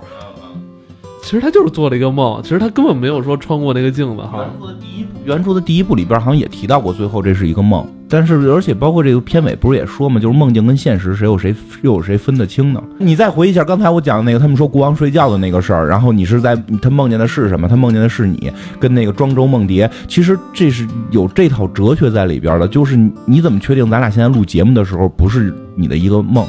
[1.23, 4.45] 其实他就是做了一个梦，其实他根本没有说穿过那个镜子哈。
[4.45, 7.89] 原著的第一部，原著的第一部里边好像也提到过，最后这是一个梦。
[8.15, 12.81] 但是而且包括这个片尾不是也说嘛，就是梦境跟现实谁有谁又有谁分得清呢？
[12.99, 17.67] 你再回忆一下刚才我讲的那个，他们说国王睡觉的那个事儿，然后你是在他梦见的是什么？
[17.67, 19.91] 他梦见的是你跟那个庄周梦蝶。
[20.07, 26.47] 其实这是有这套哲学在里边的，就是你怎么确定咱俩现在录节目的时候不是你的一个梦？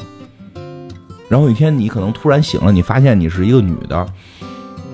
[1.28, 4.06] 然后有一天你可能突然醒了，你发现你是一个女的。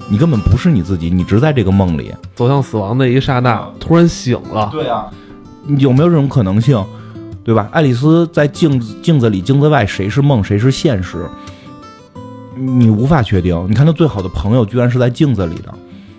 [0.10, 4.70] 你根本不是你自己，你只在这个梦里走向死亡的一刹那，突然醒了。
[4.70, 5.10] 对啊，
[5.78, 6.84] 有没有这种可能性？
[7.44, 7.68] 对吧？
[7.72, 11.26] 爱丽丝在镜子镜子里、镜子外，谁是梦，谁是现实？
[12.56, 13.66] 你无法确定。
[13.68, 15.74] 你看，她最好的朋友居然是在镜子里的，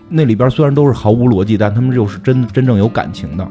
[0.08, 3.48] 那里边虽然都是毫无逻辑，但他们又是真真正有感情的。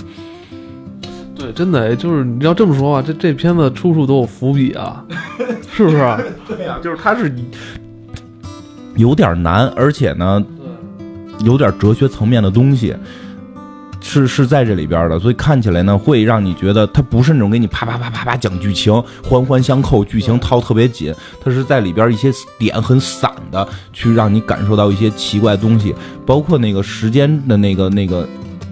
[1.34, 5.04] 对，真的，就是你要这么说话，这这片子处处都有伏笔啊，
[5.71, 5.97] 是不是？
[6.47, 7.34] 对呀，就是它是。
[8.97, 10.43] 有点难，而且呢，
[11.45, 12.93] 有点哲学层面的东西，
[14.02, 18.92] 是是在这里边的，所以看起来呢，会让你觉得它不是那种给你啪啪啪啪啪讲剧情，
[19.24, 28.28] 环环相扣，剧情套特别紧，它是在里边一些点很散的，去让你感受到一些奇怪东西，包括那个时间的那个那个，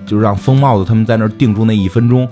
[0.06, 2.28] 就是让疯帽子他们在那儿定住那一分钟。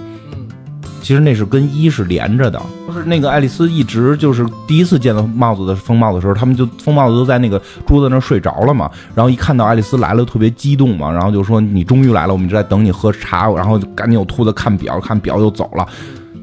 [1.07, 15.87] 其实那是跟一是连着的，就是那个爱丽丝一直就是第一次见到帽子的疯帽子的时候，他们就疯帽子都在那个桌子那睡着了嘛，然后一看到爱丽丝来了，特别激动嘛，然后就说你终于来了，我们一直在等你喝茶，然后赶紧有兔子看表，看表就走了，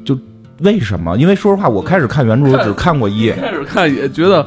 [0.03, 0.17] 就
[0.61, 1.15] 为什么？
[1.15, 4.43] 因为说实话，我开始看原著只看过一，开始看也觉得。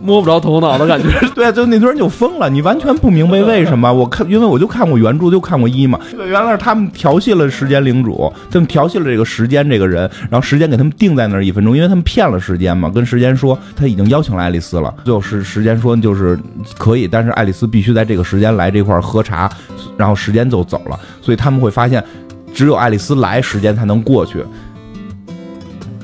[0.00, 3.92] 摸不着头脑的感觉， 对，就那堆人就疯了，你完全不明白为什么。
[3.92, 5.98] 我看，因为我就看过原著，就看过一嘛。
[6.12, 14.94] 对，原来是他们调戏了时间领主，他们调戏了这个时间这个人，然后时间给他们定在那一分钟，因为他们骗了时间嘛，跟时间说他已经邀请了爱丽丝了。
[15.04, 16.38] 最后时时间说就是
[16.76, 19.50] 可以，但是爱丽丝必须在这个时间来这块喝茶，
[19.96, 20.98] 然后时间就走了。
[21.20, 22.02] 所以他们会发现，
[22.54, 24.44] 只有爱丽丝来，时间才能过去。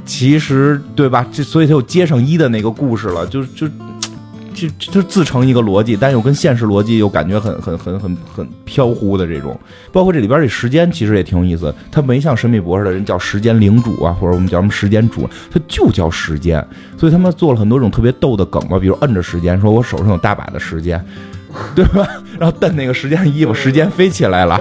[0.06, 1.26] 其实对吧？
[1.32, 3.66] 这所以他又接上一的那个故事了，就就
[4.54, 9.58] 就就自成一个逻辑，但又跟现实逻辑又感觉很很很很很飘忽的这种。
[9.92, 16.64] 包括这里边这时间其实也挺有意思，他没像神秘博士的人叫时间领主啊，或者我们叫什么时间主，他就叫时间。
[16.96, 21.04] 所以他们做了很多种特别逗的梗吧，比如摁着时间，说我手上有大把的时间，
[21.74, 22.06] 对吧？
[22.38, 24.60] 然后蹬那个时间衣服，时间飞起来了。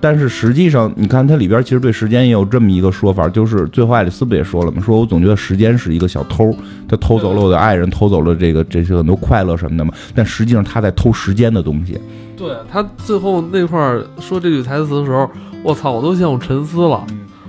[0.00, 4.80] 但是实际上，你看它里边其实对时间也有这么一个说法，就是最后爱丽丝不也说了吗？
[4.80, 6.54] 说我总觉得时间是一个小偷，
[6.88, 9.92] 他偷走了我的爱人，偷走了这个 这些很多快乐什么的嘛。
[10.14, 11.98] 但实际上他在偷时间的东西。
[12.36, 13.78] 对他最后那块
[14.20, 15.30] 说这句台词的时候，
[15.62, 17.04] 我操，我都陷入沉思了。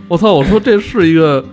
[0.08, 1.44] 我操，我说这是一个。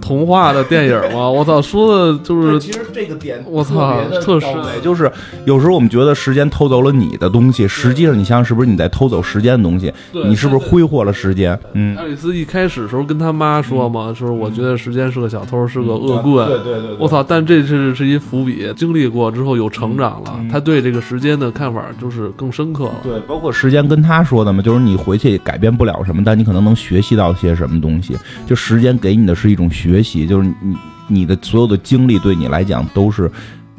[0.00, 1.28] 童话的电影吗？
[1.30, 2.58] 我操，说的就是。
[2.58, 4.46] 其实这个点，我操，特实
[4.82, 5.10] 就是
[5.44, 9.92] 有时候我们觉得时间偷走了你的东西，实际上你想想，是不是你在偷走时间的东西？
[10.12, 11.58] 你是不是挥霍了时间？
[11.74, 11.96] 嗯。
[11.96, 16.46] 爱丽丝一开始时候跟他妈说嘛，说我觉得时间是个小偷，是个恶棍。
[16.48, 16.96] 对对对。
[16.98, 17.22] 我操！
[17.22, 23.00] 但这是是一伏笔，经历过之后有成长了，他对这个时间的看法就是更深刻了。
[23.02, 28.16] 对，包括时间跟他说的嘛，就是你回去改变不了什么，但你可能能学习到些什么东西。
[28.46, 29.65] 就时间给你的是一种。
[29.70, 30.76] 学习就是你
[31.08, 33.30] 你的所有的经历对你来讲都是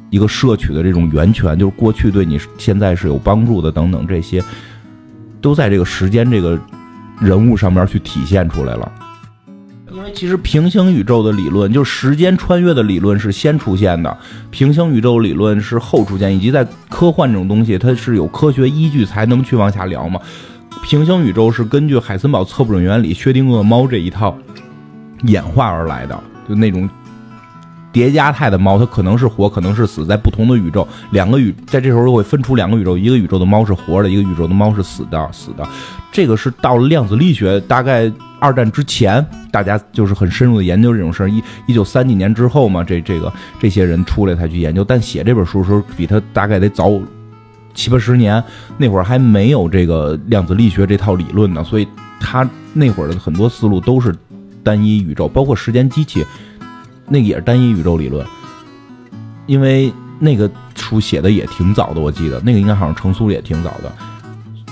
[0.09, 4.43] 一个摄取的这种源泉，就是过去对你现在是有帮助的等等这些，
[5.41, 6.59] 都在这个时间这个
[7.19, 8.91] 人物上面去体现出来了。
[9.91, 14.17] 因为其实平行宇宙的理论，就是时间穿越的理论是先出现的，
[14.51, 20.19] 平行宇宙理论是后出现，以及在科幻这种东西，它是有科学依据才能去往下聊嘛。
[20.83, 24.37] 平行宇宙是根据海森堡测不准原理、薛定谔猫这一套。
[25.23, 26.87] 演化而来的，就那种
[27.91, 35.67] 叠加态的猫，它可能是活，可能是死，在不同的宇宙，两个宇在这时候会分出两个宇宙，一个宇宙的猫是活的，一个宇宙的猫是死的，死的。
[36.11, 41.29] 这个是到了量子力学，大概二战之前，大家就是很深入的研究这种事儿。
[41.29, 46.91] 一一九三几年之后嘛，这这个这些人出来才去研究，但写这本书的时候，比他大概得早
[47.73, 48.43] 七八十年，
[48.77, 51.87] 那会儿还没有这个量子力学这套理论呢，所以。
[52.19, 54.13] 他那会儿的很多思路都是
[54.67, 56.25] 单一宇宙，包括时间机器，
[57.07, 58.25] 那个也是单一宇宙理论。
[59.45, 63.89] 因为那个书写的也挺早的，我记得那个应该好像成书也挺早的。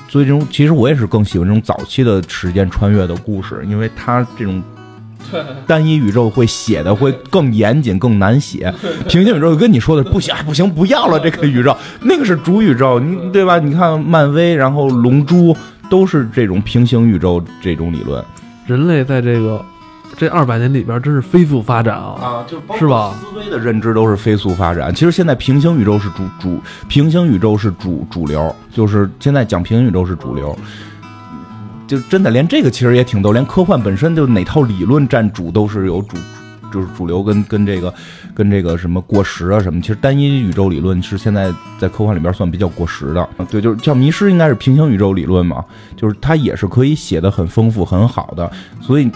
[0.10, 4.62] 所以这种其实我也是更喜欢这种早期的时间穿越的故事，因为它这种
[5.66, 8.74] 单一宇宙会写的会更严谨、更难写。
[9.08, 13.58] 平行宇宙跟你说的不行，不行，不要了，这个宇宙 那个是主宇宙，你对吧？
[13.60, 15.56] 你看漫威，然后龙珠
[15.90, 18.24] 都是这种平行宇宙这种理论。
[18.68, 19.64] 人类在这个
[20.18, 22.16] 这二百年里边真是飞速发展啊！
[22.22, 23.14] 啊，就是吧？
[23.20, 24.94] 思维的认知都是飞速发展。
[24.96, 30.58] 其实现在平行宇宙是主主，平行宇宙是主主流，就是现在讲平行宇宙是主流。
[31.86, 36.16] 就真的连这个其实也挺逗，连科幻本身就哪套理论占主都是有主，
[36.72, 37.94] 就是主流跟跟这个
[38.34, 39.82] 跟这个什么过时啊什么。
[39.82, 43.30] 其实单一宇宙理论是现在在科幻里边算比较过时的。
[43.50, 45.62] 对，就是叫迷失应该是平行宇宙理论嘛，
[45.98, 49.12] 就是它也是可以写的很丰富很好的，所以。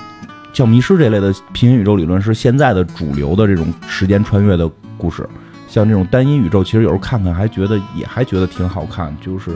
[0.51, 5.27] 像迷失这类的平行宇宙理论是现在的主流的这种时间穿越的故事，
[5.69, 9.51] 像这种单一宇宙，其实有时候看看还觉得也还觉得挺好看，就是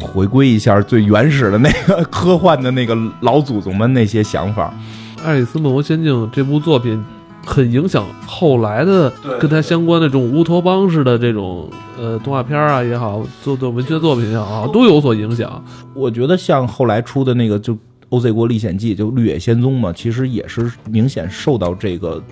[0.00, 4.72] 回归一下最原始的那个科幻的那个老祖宗们那些想法。
[5.24, 7.04] 《爱丽丝梦游仙境》这部作品
[7.44, 15.64] 很影响后来的跟它相关的这种乌托邦式的这种呃动画片啊也好，做做文学作品也好，都有所影响。
[15.94, 17.74] 我觉得像后来出的那个就。
[18.10, 22.22] 《欧 Z 国历险记》就《绿野仙踪》嘛，其实也是明显受到这个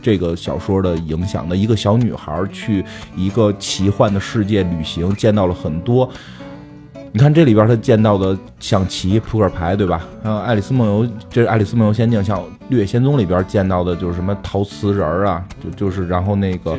[0.00, 1.54] 这个小说的影响的。
[1.54, 2.82] 一个小女孩去
[3.14, 6.10] 一个奇幻的世界旅行，见到了很多。
[7.10, 10.02] 你看这里边他见到的象棋、扑克牌，对吧？
[10.22, 16.76] 还有《爱丽丝梦游》，这是《爱丽丝梦游仙境》，像《绿野仙踪》里边见到的，就是什么陶瓷人啊，就就是然后那个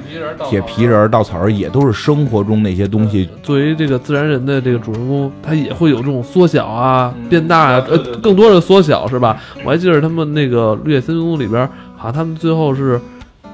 [0.47, 3.27] 铁皮人、稻草人，也都是生活中那些东西。
[3.41, 9.41] 作为这个自然人的这个主人公，他也会有这种缩小啊、变大啊，呃，更多的缩小是吧？
[9.65, 13.01] 我还记得他们那个《绿野仙踪》里边，好像他们最后是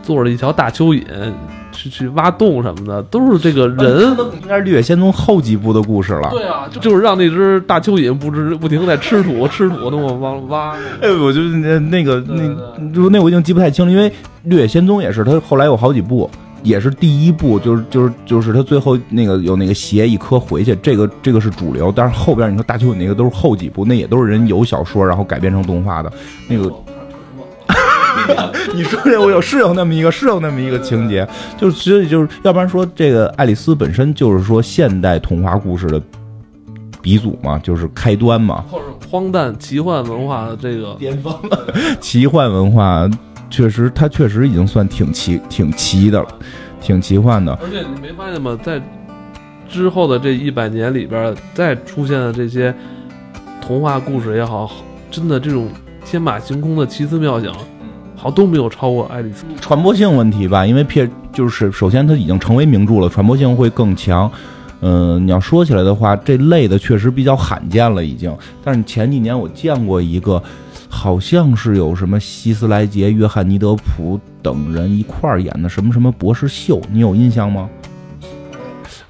[0.04, 1.04] 坐着一条大蚯蚓。
[1.76, 4.02] 去去挖洞什么的，都是这个人。
[4.42, 6.30] 应该是《绿野仙踪》后几部的故事了。
[6.32, 10.76] 对啊，就就是让那只大蚯蚓不知不停在吃土，吃土那么往挖。
[11.02, 14.10] 哎，我就那那个那，就那我已经记不太清了，因为
[14.44, 16.30] 《绿野仙踪》也是他后来有好几部，
[16.64, 21.94] 也是第一部，就是就是就是他最后那个有那个鞋一颗回去，这个这个是主流。
[21.96, 26.12] 但是后边你说大蚯蚓那个都是后几部，那也都是人有小说然后改编成动画的
[26.48, 26.74] 那个。
[28.74, 36.02] 你说这我有是有那么一个是有那么一个情节，就是所以就是要不然说这个爱丽丝本身就是说现代童话故事的
[37.02, 41.34] 鼻祖嘛，就是开端嘛，或者荒诞奇幻文化的这个巅峰。
[42.02, 43.10] 奇幻文化
[43.50, 46.28] 确实，它确实已经算挺奇挺奇的了，
[46.82, 47.54] 挺奇幻的。
[47.62, 48.58] 而且你没发现吗？
[48.64, 48.82] 在
[49.70, 52.74] 之后的这一百年里边，再出现的这些
[53.62, 54.72] 童话故事也好，
[55.12, 55.70] 真的这种
[56.04, 57.54] 天马行空的奇思妙想。
[58.26, 64.30] 好都没有超过爱丽丝传播性问题吧，因为片就是首先它已经成为名著了，传播性会更强。
[64.82, 68.36] 嗯，你要说起来的话，这类的确实比较罕见了已经。
[68.64, 70.42] 但是前几年我见过一个，
[70.90, 77.70] 好像是有什么希斯莱杰、约翰尼德普等人一块儿演的什么什么博士秀，你有印象吗？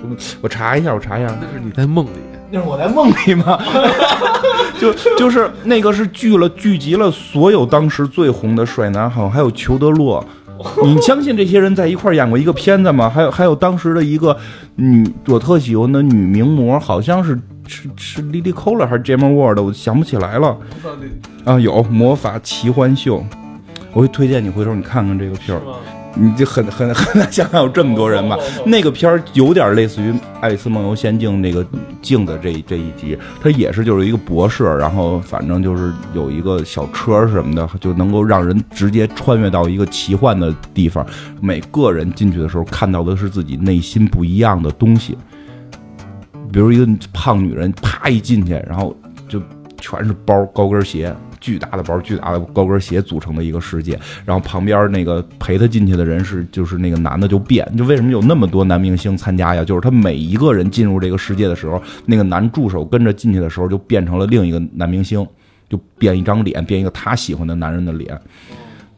[0.02, 0.10] 我
[0.42, 2.35] 我查一下，我查一下，那是你在梦里。
[2.56, 3.60] 那是我在梦里吗？
[4.80, 10.26] 就就是那个是聚了聚集了所有当时最红的帅男，好像还有裘德洛。
[10.86, 13.10] 你相信这些人在一块演过一个片子吗？
[13.10, 14.38] 还有还有当时的一个
[14.76, 17.38] 女我特喜欢的女名模，好像是
[17.68, 20.58] 是是 Lily Cole 还是 Jemma Ward，我想不起来了。
[21.44, 23.22] 啊，有魔法奇幻秀，
[23.92, 25.62] 我会推荐你回头你看看这个片儿。
[26.16, 28.38] 你就很很很难想象有这么多人吧？
[28.66, 31.66] 那个片儿有点类似于《爱丽丝梦游仙境》那个
[32.02, 41.06] 镜的这这一集，它也是就是一个博士，然后反正就是有一个小车什么的，就能够让人直接穿越到一个奇幻的地方。
[41.42, 45.18] 每个人进去的时候看到的是自己内心不一样的东西。
[46.52, 48.96] 比如一个胖女人，啪一进去，然后
[49.28, 49.42] 就
[49.82, 51.14] 全是包、高跟鞋。
[51.40, 59.64] 巨大的包，巨大的高跟鞋组成的一个世界，然后旁边那个陪他进去的人是，就是那个男的就变，就为什么有那么多男明星参加呀？
[59.64, 65.26] 就是他每一个人进入这个世界的时候，那个男助手跟着进去的时候就变成了另一个男明星，
[65.70, 68.20] 就变一张脸，变一个他喜欢的男人的脸，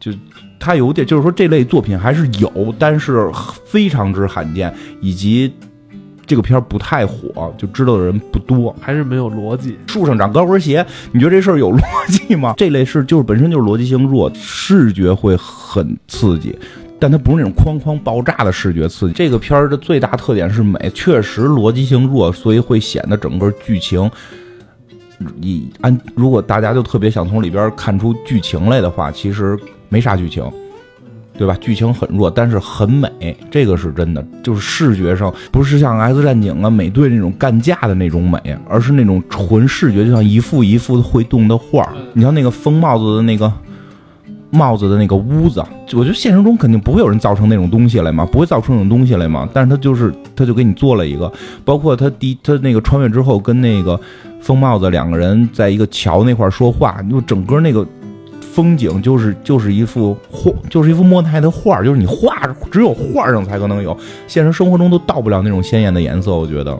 [0.00, 0.12] 就
[0.58, 3.30] 他有点，就是说这类作品还是有，但是
[3.66, 5.52] 非常之罕见，以及。
[6.28, 9.76] 这个片儿不太火，就知道的人不多，还是没有逻辑。
[9.86, 12.52] 树上长高跟鞋，你觉得这事儿有逻辑吗？
[12.58, 16.56] 这类事就是本身就是逻辑性弱，视觉会很刺激，
[17.00, 19.14] 但它不是那种哐哐爆炸的视觉刺激。
[19.14, 24.10] 这个片儿的最大特点是美，确实逻辑性弱，所以会显得整个剧情
[25.40, 29.58] 你按如果大家就特别想从里边看出剧情来的话，其实
[29.88, 30.44] 没啥剧情。
[31.38, 31.56] 对吧？
[31.60, 34.22] 剧情很弱，但是很美，这个是真的。
[34.42, 41.88] 就是视觉上不是像《X 战警》啊、美队那种干架的那种美，而是那种纯视觉，就像一幅一幅会动的画。
[42.12, 43.52] 你像那个风帽子的那个
[44.50, 45.62] 帽子的那个屋子，
[45.92, 49.48] 我觉得现实中肯定不会有人造成那种东西来嘛，不会造出那种东西来嘛。
[49.54, 51.32] 但是他就是他就给你做了一个，
[51.64, 54.00] 包括他第他那个穿越之后跟那个
[54.40, 57.86] 风帽子两个人在一个桥那块说话，就整个那个。
[58.58, 62.36] 风景就是就是一幅画，就是一幅莫奈的画，就是你画
[62.72, 63.96] 只有画上才可能有，
[64.26, 66.34] 现实生活中都到不了那种鲜艳的颜色。
[66.34, 66.76] 我觉得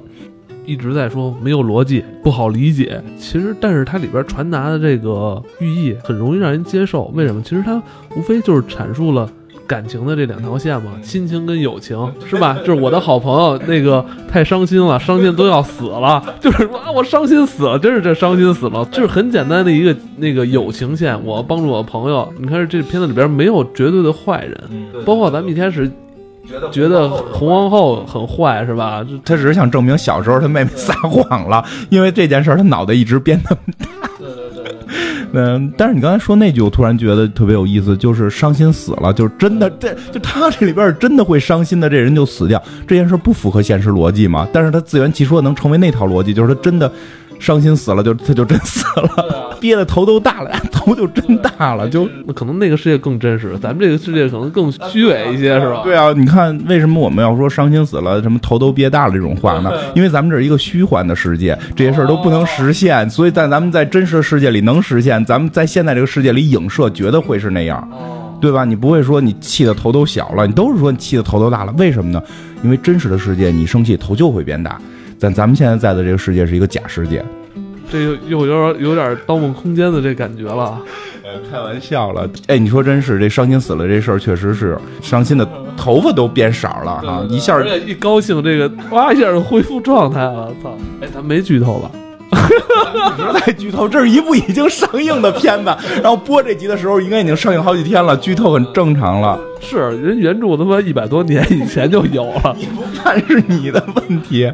[0.66, 3.00] 一直在说没有逻辑，不好理解。
[3.16, 7.04] 其实，但是它里边传达的这个寓意很容易让人接受。
[7.14, 7.40] 为什么？
[7.42, 7.80] 其实它
[8.16, 9.30] 无非就是阐述了。
[9.68, 12.56] 感情的这两条线嘛，亲情跟友情是吧？
[12.64, 21.22] 就是我的好朋友那个太伤心了，伤心都要死了，就是说啊，我伤心死了，真是这伤心死了，就是很简单的一个那个友情线。
[21.22, 24.58] 我帮助我朋友，你看这片子里边没有绝对的坏人，
[25.04, 25.90] 包括咱们一开始
[26.72, 29.06] 觉得红皇后很坏是吧？
[29.22, 33.86] 他只是想证明小时候他妹妹撒谎了，因为这件事他脑袋一直变那么大。
[35.32, 44.48] 嗯，但是你刚才说那句，我突然觉得特别有意思，就是伤心死了，就是真的，这就他这里边真的会伤心的，这人就死掉，这件事不符合现实逻辑嘛？
[44.52, 46.90] 但是他自圆其说能成为那套逻辑，就是他真的。
[47.40, 55.82] 伤心死了，就他就真死了， 憋的头都大了，头就真大了，就可能那个世界更真实，咱们这个世界可能更虚伪一些，是吧？
[55.84, 59.72] 对啊，你看为什么我们要说伤心死了，什么头都憋大了这种话呢？
[59.94, 67.88] 因为咱们这是一个虚幻的世界，这些事儿都不能实现，所以在咱们在真实的世界里能实现，咱们在现在这个世界里影射，觉得会是那样，
[68.40, 68.64] 对吧？
[68.64, 72.22] 你不会说你气的头都小了，你都是说你气的头都大了，为什么呢？
[72.62, 74.80] 因为真实的世界，你生气头就会变大。
[75.20, 77.24] 但咱们现在在的这个世界是一个假世界，
[77.91, 80.80] 这又又有点有点《盗梦空间》的这感觉了。
[81.51, 90.51] 开玩笑了，哎，你说真是这伤心死了这事儿，确实是伤心的头发都变色了哈，一下一高兴，这个哇一下就恢复状态了。
[90.62, 91.91] 操，哎，咱没剧透吧？
[92.30, 99.39] 一直在剧透，这是一部已经上映的片子，然后播这集的时候应该已经上映好几天了，剧透很正常了。
[99.61, 104.51] 是人原著他妈一百多年以前就有了， 你不看是你的问题，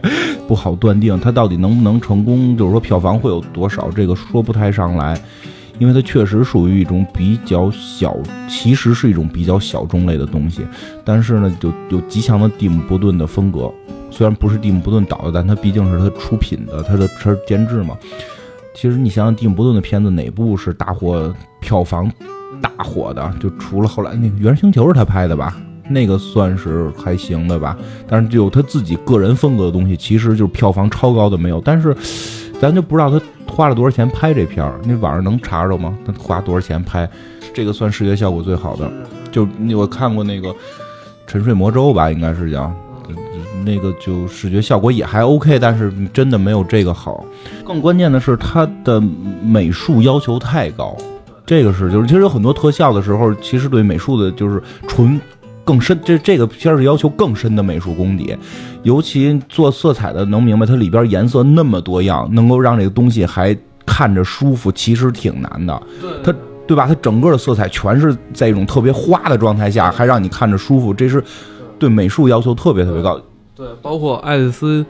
[0.46, 5.20] 不好断定它到底能不能成功，就是说票房会有多少，这个说不太上来，
[5.78, 8.16] 因为它确实属于一种比较小，
[8.48, 10.62] 其实是一种比较小众类的东西，
[11.04, 13.72] 但是呢，就有极强的蒂姆·伯顿的风格。
[14.10, 17.96] 虽然不是蒂姆·伯顿导的，但他毕竟是他出品的，他的他监制嘛。
[18.72, 22.08] 其实你想想，蒂姆·伯顿的片子哪部是大火、票房
[22.60, 23.34] 大火的？
[23.40, 25.56] 就除了后来那个《原星球》是他拍的吧？
[25.88, 27.76] 那个算是还行的吧。
[28.06, 31.60] 但是就他自己个人风格的东西，其实就是票房超高的没有。
[31.60, 31.96] 但是
[32.60, 35.96] 咱就不知道他花了多少钱拍这片儿，那网上能查着吗？
[36.06, 37.08] 他花多少钱拍？
[37.52, 38.90] 这个算视觉效果最好的。
[39.30, 40.48] 就我看过那个
[41.26, 42.72] 《沉睡魔咒》吧，应该是叫。
[43.64, 47.24] 那个就视觉效果也还 OK，但是真的没有这个好。
[47.64, 49.00] 更关键的是，它的
[49.42, 50.94] 美术要求太高。
[51.46, 55.18] 这个是，就是其实有很多特效的时候，其实对美术的就是纯
[55.64, 55.98] 更深。
[56.04, 58.36] 这这个片儿是要求更深的美术功底，
[58.82, 65.82] 尤其做色彩的能明白，它里边颜色那么多样，能够让这个东西还看着舒服，其实挺难的。
[66.22, 66.34] 它
[66.66, 66.86] 对吧？
[66.86, 71.22] 它整个的色彩全是在一种特别花的状态下，还让你看着舒服，这是
[71.78, 73.20] 对美术要求特别特别高。
[73.56, 74.84] 对，包括爱丽丝。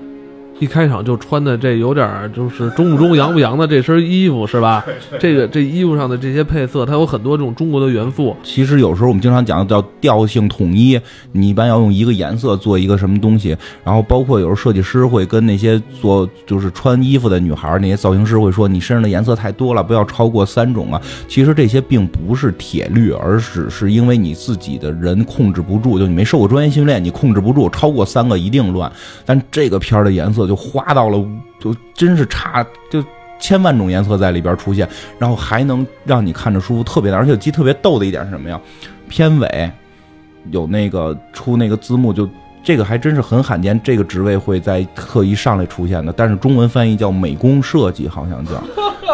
[0.61, 4.85] 一开场就穿的这有点就是中不中洋不洋的这身衣服是吧？
[5.19, 8.37] 这个这衣服上的这些配色，它有很多这种中国的元素。
[8.45, 10.99] 其实有时候我们经常讲叫调性统一，
[11.33, 13.57] 你一般要用一个颜色做一个什么东西。
[13.83, 21.03] 然后包括有时候设计师会跟那些做就是穿衣服的女孩那些造型师会说，你身上的颜色太多了，不要超过三种啊。
[21.27, 28.91] 其实这些并不是铁律，而只是因为你自己的人控制不住，就你没受过专业训练，你控制不住，超过三个一定乱。
[29.27, 30.44] 但这个片儿的颜色。
[30.47, 31.25] 就花到了，
[31.61, 33.05] 就真是差，就
[33.41, 34.89] 千万种颜色在里边出现，
[35.19, 37.17] 然后还能让你看着舒服，特别的。
[37.17, 38.61] 而且记特别逗的一点是什么呀？
[39.09, 39.71] 片尾
[40.51, 42.29] 有那个出那个字幕，就
[42.63, 46.13] 这个还真是很罕见，这个职位会在特意上来出现的。
[46.13, 48.53] 但是中文翻译叫美工设计，好像叫，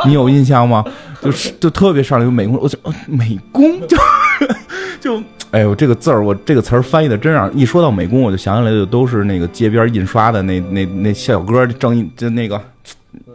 [0.07, 0.85] 你有印象吗？
[1.21, 3.97] 就是就特别上来有美工，我就美工就
[5.01, 5.23] 就。
[5.53, 12.61] 哎呦，这个字儿，我这个词儿翻译的真让一说到美工，我就想起来就都是那个街边印刷的那那那小哥正义就那个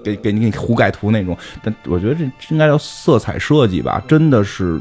[0.01, 1.37] 给给你给你胡改图那种。
[1.61, 4.79] 但我觉得这应该叫色彩设计吧，真的是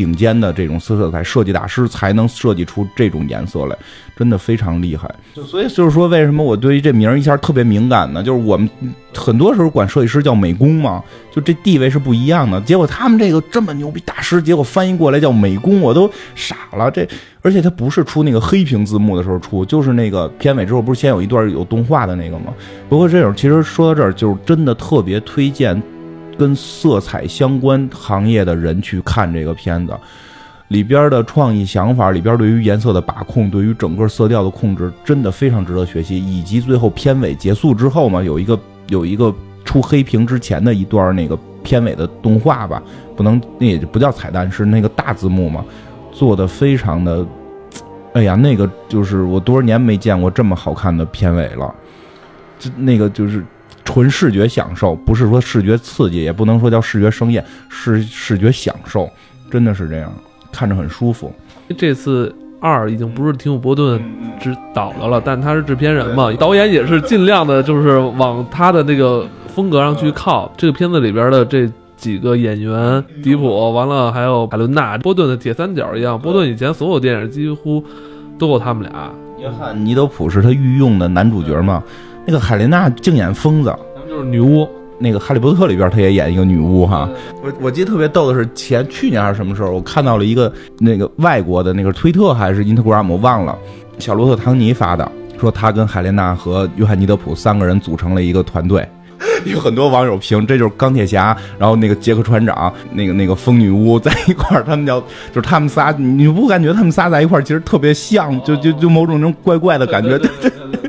[0.00, 3.76] 顶尖的这种色色彩设计大师才能设计出这种颜色来，
[4.16, 5.14] 真的非常厉害。
[5.46, 8.22] 所以就是说，为什么我对于这名儿一下特别敏感呢？
[8.22, 8.66] 就是我们
[9.14, 12.58] 很多时候管设计师叫美工嘛，就这地位是不一样的。
[12.62, 16.90] 结果他们这个这么牛逼大师，结果翻译过来叫美工，我都傻了。
[16.90, 17.06] 这
[17.42, 22.54] 而且他不是出那个黑屏字幕的时候出，就是那个片尾之后不是先有一段有动画的那个吗？
[22.88, 25.78] 不过这种其实说到这儿，就是真的特别推荐。
[26.40, 29.92] 跟色彩相关行业的人去看这个片子，
[30.68, 36.16] 里边的创意想法，里边对于颜色的把控，对于整个色调的控制，真的非常值得学习。
[36.16, 39.34] 以及最后片尾结束之后嘛，有一个 有一个
[39.66, 42.82] 出黑屏之前的一段那个片尾的动画吧，
[43.14, 45.62] 不能那也不叫彩蛋，是那个大字幕嘛，
[46.10, 47.26] 做的非常的，
[48.14, 51.74] 哎呀，那个就是我多少年没见过这么好看的片尾了，
[52.58, 53.44] 就那个就是。
[53.84, 59.10] 纯视觉享受，不是说视觉刺激，也不能说叫视觉盛宴，是视觉享受，
[59.50, 60.12] 真的是这样，
[60.52, 61.32] 看着很舒服。
[61.76, 64.00] 这次二已经不是提姆·波顿
[64.38, 70.52] 执导的了，但他是制片人嘛，导演也是尽量的，就是往他的那个风格上去靠。
[70.56, 76.20] 这个片子里边的这几个演员，迪普，完了还有海伦娜，波顿的铁三角一样。
[76.20, 77.82] 波顿以前所有电影几乎
[78.38, 79.10] 都有他们俩。
[79.38, 81.82] 约翰·尼德普是他御用的男主角嘛？
[82.30, 83.76] 那个海莲娜净演疯子，
[84.08, 84.68] 就是女巫。
[85.00, 87.10] 那个《哈利波特》里边，她也演一个女巫哈。
[87.42, 93.58] 我我记得特别逗的是，前去年还是什么时候，我看到了一个那个外国的那个推特还是 Instagram，我忘了。
[93.98, 95.10] 小罗特·唐尼发的，
[95.40, 98.88] 说他跟海莲娜和约翰尼德普三个人组成了一个团队。
[99.44, 110.18] 有很多网友评，这就是钢铁侠，然后那个杰克船长，那个那个疯女巫在一块儿，他们叫就是他们仨，你不感觉他们仨在一块儿其实特别像，就就就某种那种怪怪的感觉。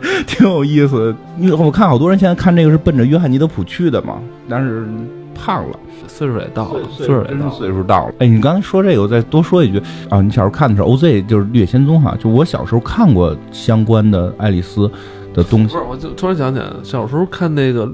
[0.27, 4.85] 挺有意思，因为我看好多人现在看这个是奔着约翰尼德普去的嘛，但是
[5.33, 8.13] 胖了，岁数也到了，岁数也到，岁数到了。
[8.19, 14.89] 哎，你刚才说这个，我再多说一句啊，你小时候看的是 OZ，就是《绿野仙踪》哈，就我小时候看过相关的爱丽丝
[15.33, 15.75] 的东西。
[15.75, 17.85] 不是，我就突然想起来，小时候看那个。《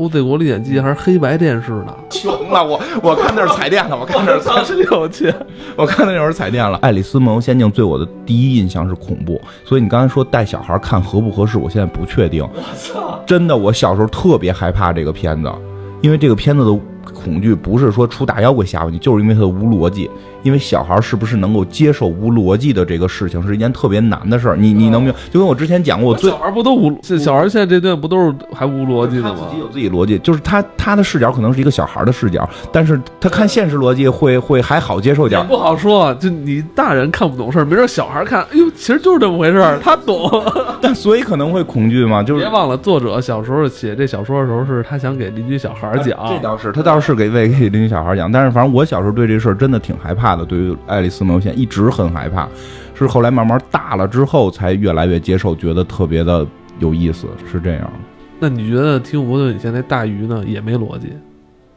[0.00, 1.94] 欧帝国历险记》还是黑白电视呢？
[2.08, 5.32] 穷了，我我看那是彩电了，我看那是三十六去，
[5.76, 6.78] 我看那会儿彩电了。
[6.80, 12.42] 《爱丽丝梦游仙境》对我的第一印象是恐怖，所以你刚才说带小孩看合不合适，我现在不确定。
[12.42, 13.22] 我操！
[13.26, 15.52] 真的，我小时候特别害怕这个片子，
[16.00, 16.80] 因为这个片子的
[17.14, 20.10] 恐惧不是说出大妖怪吓唬你，就是因为它的无逻辑。
[20.42, 24.56] 因为小孩是不是能够接受无逻辑的这个事情，是一件特别难的事儿。
[24.56, 25.18] 你你能明白？
[25.30, 26.98] 就跟我之前讲过，我最小孩不都无？
[27.18, 29.48] 小孩现在这段不都是还无逻辑的吗？
[29.50, 35.46] 自己有自己逻辑，就是他他的视角可能是一个小孩的视角，但是他看现实逻辑会会还好接受点。
[35.46, 40.30] 不好说，就你大人看不懂事儿，没准小孩看，哎呦，其实就是这么回事儿，他懂。
[40.80, 42.22] 但所以可能会恐惧嘛？
[42.22, 46.18] 就是别忘了，作者小时候写这小说的时候，是他想给邻居小孩讲。
[46.26, 48.30] 这倒是，他倒是是给为给邻居小孩养。
[48.30, 51.08] 但是反正我小时候对这事儿真的挺害怕的，对于爱丽。
[51.08, 52.48] 丝毛线一直很害怕，
[52.94, 56.46] 是后来慢慢大了之后才越来越接受，觉得特别的
[56.78, 57.90] 有意思，是这样。
[58.38, 60.42] 那你觉得提姆波顿以前那大鱼呢？
[60.46, 61.12] 也没逻辑，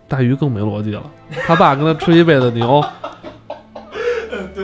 [0.08, 1.04] 大鱼更没逻辑了。
[1.48, 2.84] 他爸跟他吹一辈子牛。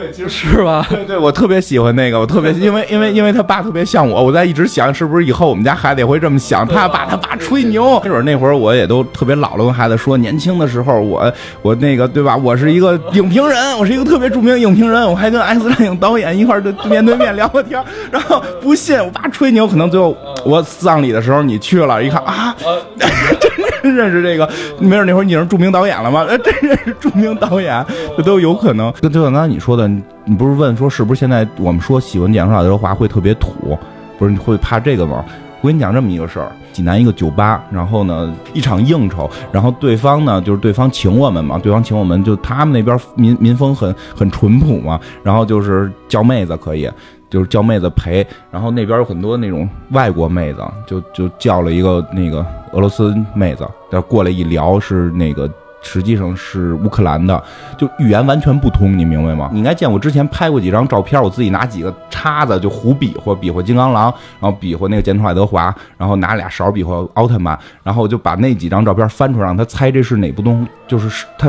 [0.00, 0.86] 对，其实是吧？
[0.88, 6.66] 对，对我特别喜欢那个，我特别因为因为因为他爸特别像我，我在一直想，是不是以后我们家孩子也会这么想？
[6.66, 11.30] 他爸他爸吹牛，没准那会儿我也都特别老了，跟孩子说，年轻的时候我
[11.60, 12.34] 我那个对吧？
[12.34, 17.82] 我是一个影评人，我是一个特别著名影评人，我还跟 X 战警导演一块儿面对面聊过天。
[18.10, 22.56] 然后不信我爸吹牛，可能最后我葬礼的时候你去了，一看啊，
[23.82, 26.26] 真认识这个，没准那会儿你是著名导演了吗？
[26.44, 27.84] 真认识著名导演，
[28.16, 28.92] 这都有可能。
[29.00, 29.90] 就就像刚才你说的。
[30.26, 33.76] 你不是问说是不是现在我们说喜欢讲说爱德华会特别土，
[34.16, 35.24] 不是你会怕这个吗？
[35.60, 46.88] 我跟你讲这么一个事儿，济南一个酒吧，然后呢一场应酬，然后对方呢就是对方请我们嘛，对方请我们就他们那边民民风很很淳朴嘛，然后就是叫妹子可以，
[47.30, 55.50] 就是叫妹子陪，然后那边有很多那种外国妹子，就就叫了一个那个俄罗斯妹子，要过来一聊是那个。
[55.82, 57.42] 实际上是乌克兰的，
[57.78, 59.48] 就语言完全不通，你明白吗？
[59.50, 71.46] 你应该见我之前拍过几张照片，我自己拿几个叉子就胡比划，比划金刚狼，然后比划那个剑头爱德华，然后拿俩勺比划奥特曼，然后就把那几张照片翻出来，让他猜这是哪部动，就是他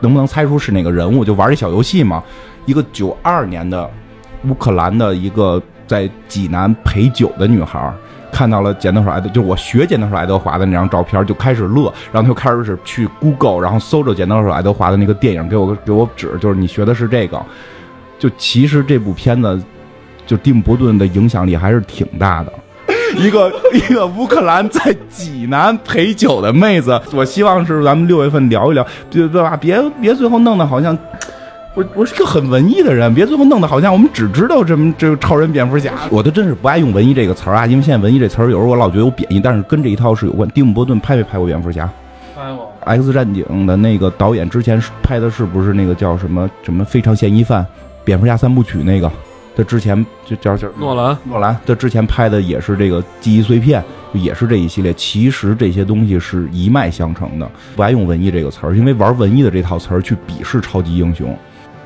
[0.00, 1.22] 能不能猜出是哪个人物？
[1.22, 2.24] 就玩这小游戏嘛。
[2.64, 3.86] 一个九二年的
[4.44, 7.92] 乌克兰的一个在济南陪酒的女孩。
[8.32, 17.40] 看到了剪刀手爱德，就我学剪刀手爱德华的那张照片，就开始乐，然后他就开始去 Google，然后搜着剪刀手爱德华的那个电影，给我给我指，就是你学的是这个。
[18.18, 19.62] 就其实这部片子，
[20.26, 22.52] 就蒂姆·伯顿的影响力还是挺大的。
[23.16, 29.56] 一个一个乌克兰在济南陪酒的妹子，我希望是咱们六月份聊一聊，对对吧？
[29.56, 30.96] 别别最后弄得好像
[31.76, 35.92] 我我是个很文艺的人，别最后弄得好像我们只知道这么这个超人、蝙蝠侠。
[36.08, 40.48] 我都真是不爱用“文艺”这个词儿啊，因为现在“文艺”这词儿有时候我老觉得有贬义，但是跟这一套是有关。
[40.52, 41.86] 蒂姆·伯顿拍没拍过蝙蝠侠？
[42.34, 42.72] 拍过。
[42.80, 47.66] X 战警的那个导演之前拍的是不是那个叫什么什么非常嫌疑犯？
[48.04, 49.12] 蝙蝠侠三部曲那个，
[49.54, 54.94] 他之前就叫叫诺兰，诺兰，他之前拍的也是这个记忆碎片，也是这一系列。
[54.94, 61.36] 其实这些东西是一脉相承的，不爱用“文艺”这个词儿，因为玩文艺的这套词儿去鄙视超级英雄。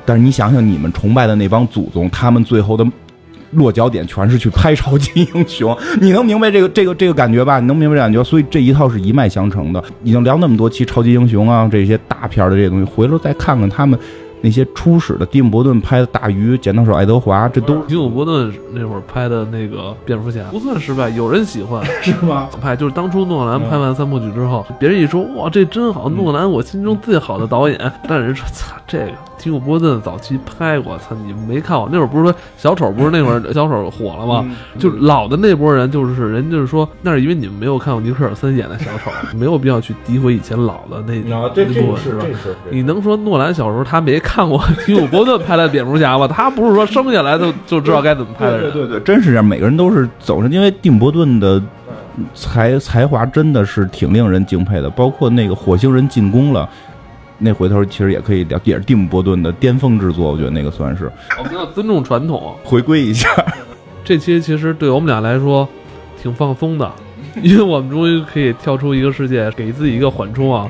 [0.05, 2.85] 但是你想想，你们崇拜的那帮祖宗，他们最后的
[3.51, 7.59] 落脚点全是去拍超级英雄，你能明白这个这个这个感觉吧？
[7.59, 8.23] 你能明白这感觉？
[8.23, 9.83] 所以这一套是一脉相承的。
[10.03, 13.99] 已经聊那么多期超级英雄啊，这些大片的这些东西，回头再看看他们
[14.41, 21.83] 那些初始的，蒂姆·伯顿拍的《大鱼》《剪刀手爱德华》，这都蒂姆·伯顿那会儿拍的那个蝙蝠侠不算失败，有人喜欢。
[22.01, 22.49] 是吗？
[22.61, 31.87] 拍就是当初诺兰拍完三部曲之后，别人一说哇这真好，诺兰我心中最好的导演，但是人说操这个蒂姆·伯顿早期拍过，操你们没看过？
[31.91, 34.45] 那会儿不是说小丑不是那会儿 小丑火了吗？
[34.79, 42.03] 就是老的那波人，就是人就是说那是因为你们没有看过尼克尔森演的小丑，没有必要去诋毁以前老的那那部分？
[42.03, 46.27] 是吧是你能说诺兰小时候他没看过蒂姆·伯顿拍的蝙蝠侠吗？
[46.27, 48.71] 他不是说生下来就就知道该怎么拍的人。
[48.71, 51.61] 对对对，真是这样，每个人都是走上，因为蒂姆·伯顿的
[52.33, 56.69] 才才华真的是挺令人敬佩的，包括那个火星人进攻了。
[57.43, 62.55] 那回头其实也可以聊，也是蒂姆·伯顿的巅峰之作，我觉得那个算是我们要尊重传统。
[62.63, 63.27] 回归一下。
[64.05, 65.67] 这期其实对我们俩来说
[66.21, 66.91] 挺放松的，
[67.41, 70.69] 因为我们终于可以跳出一个世界，给自己一个缓冲啊。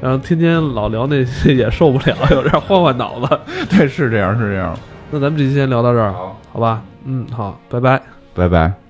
[0.00, 3.38] 对，然后天天老聊那些 也受不了， 有点换换脑子。
[3.68, 4.76] 对，是这样，是这样。
[5.10, 6.82] 那咱们这期先聊到这儿，好，好吧？
[7.04, 8.00] 嗯，好，拜拜。
[8.34, 8.89] 拜拜。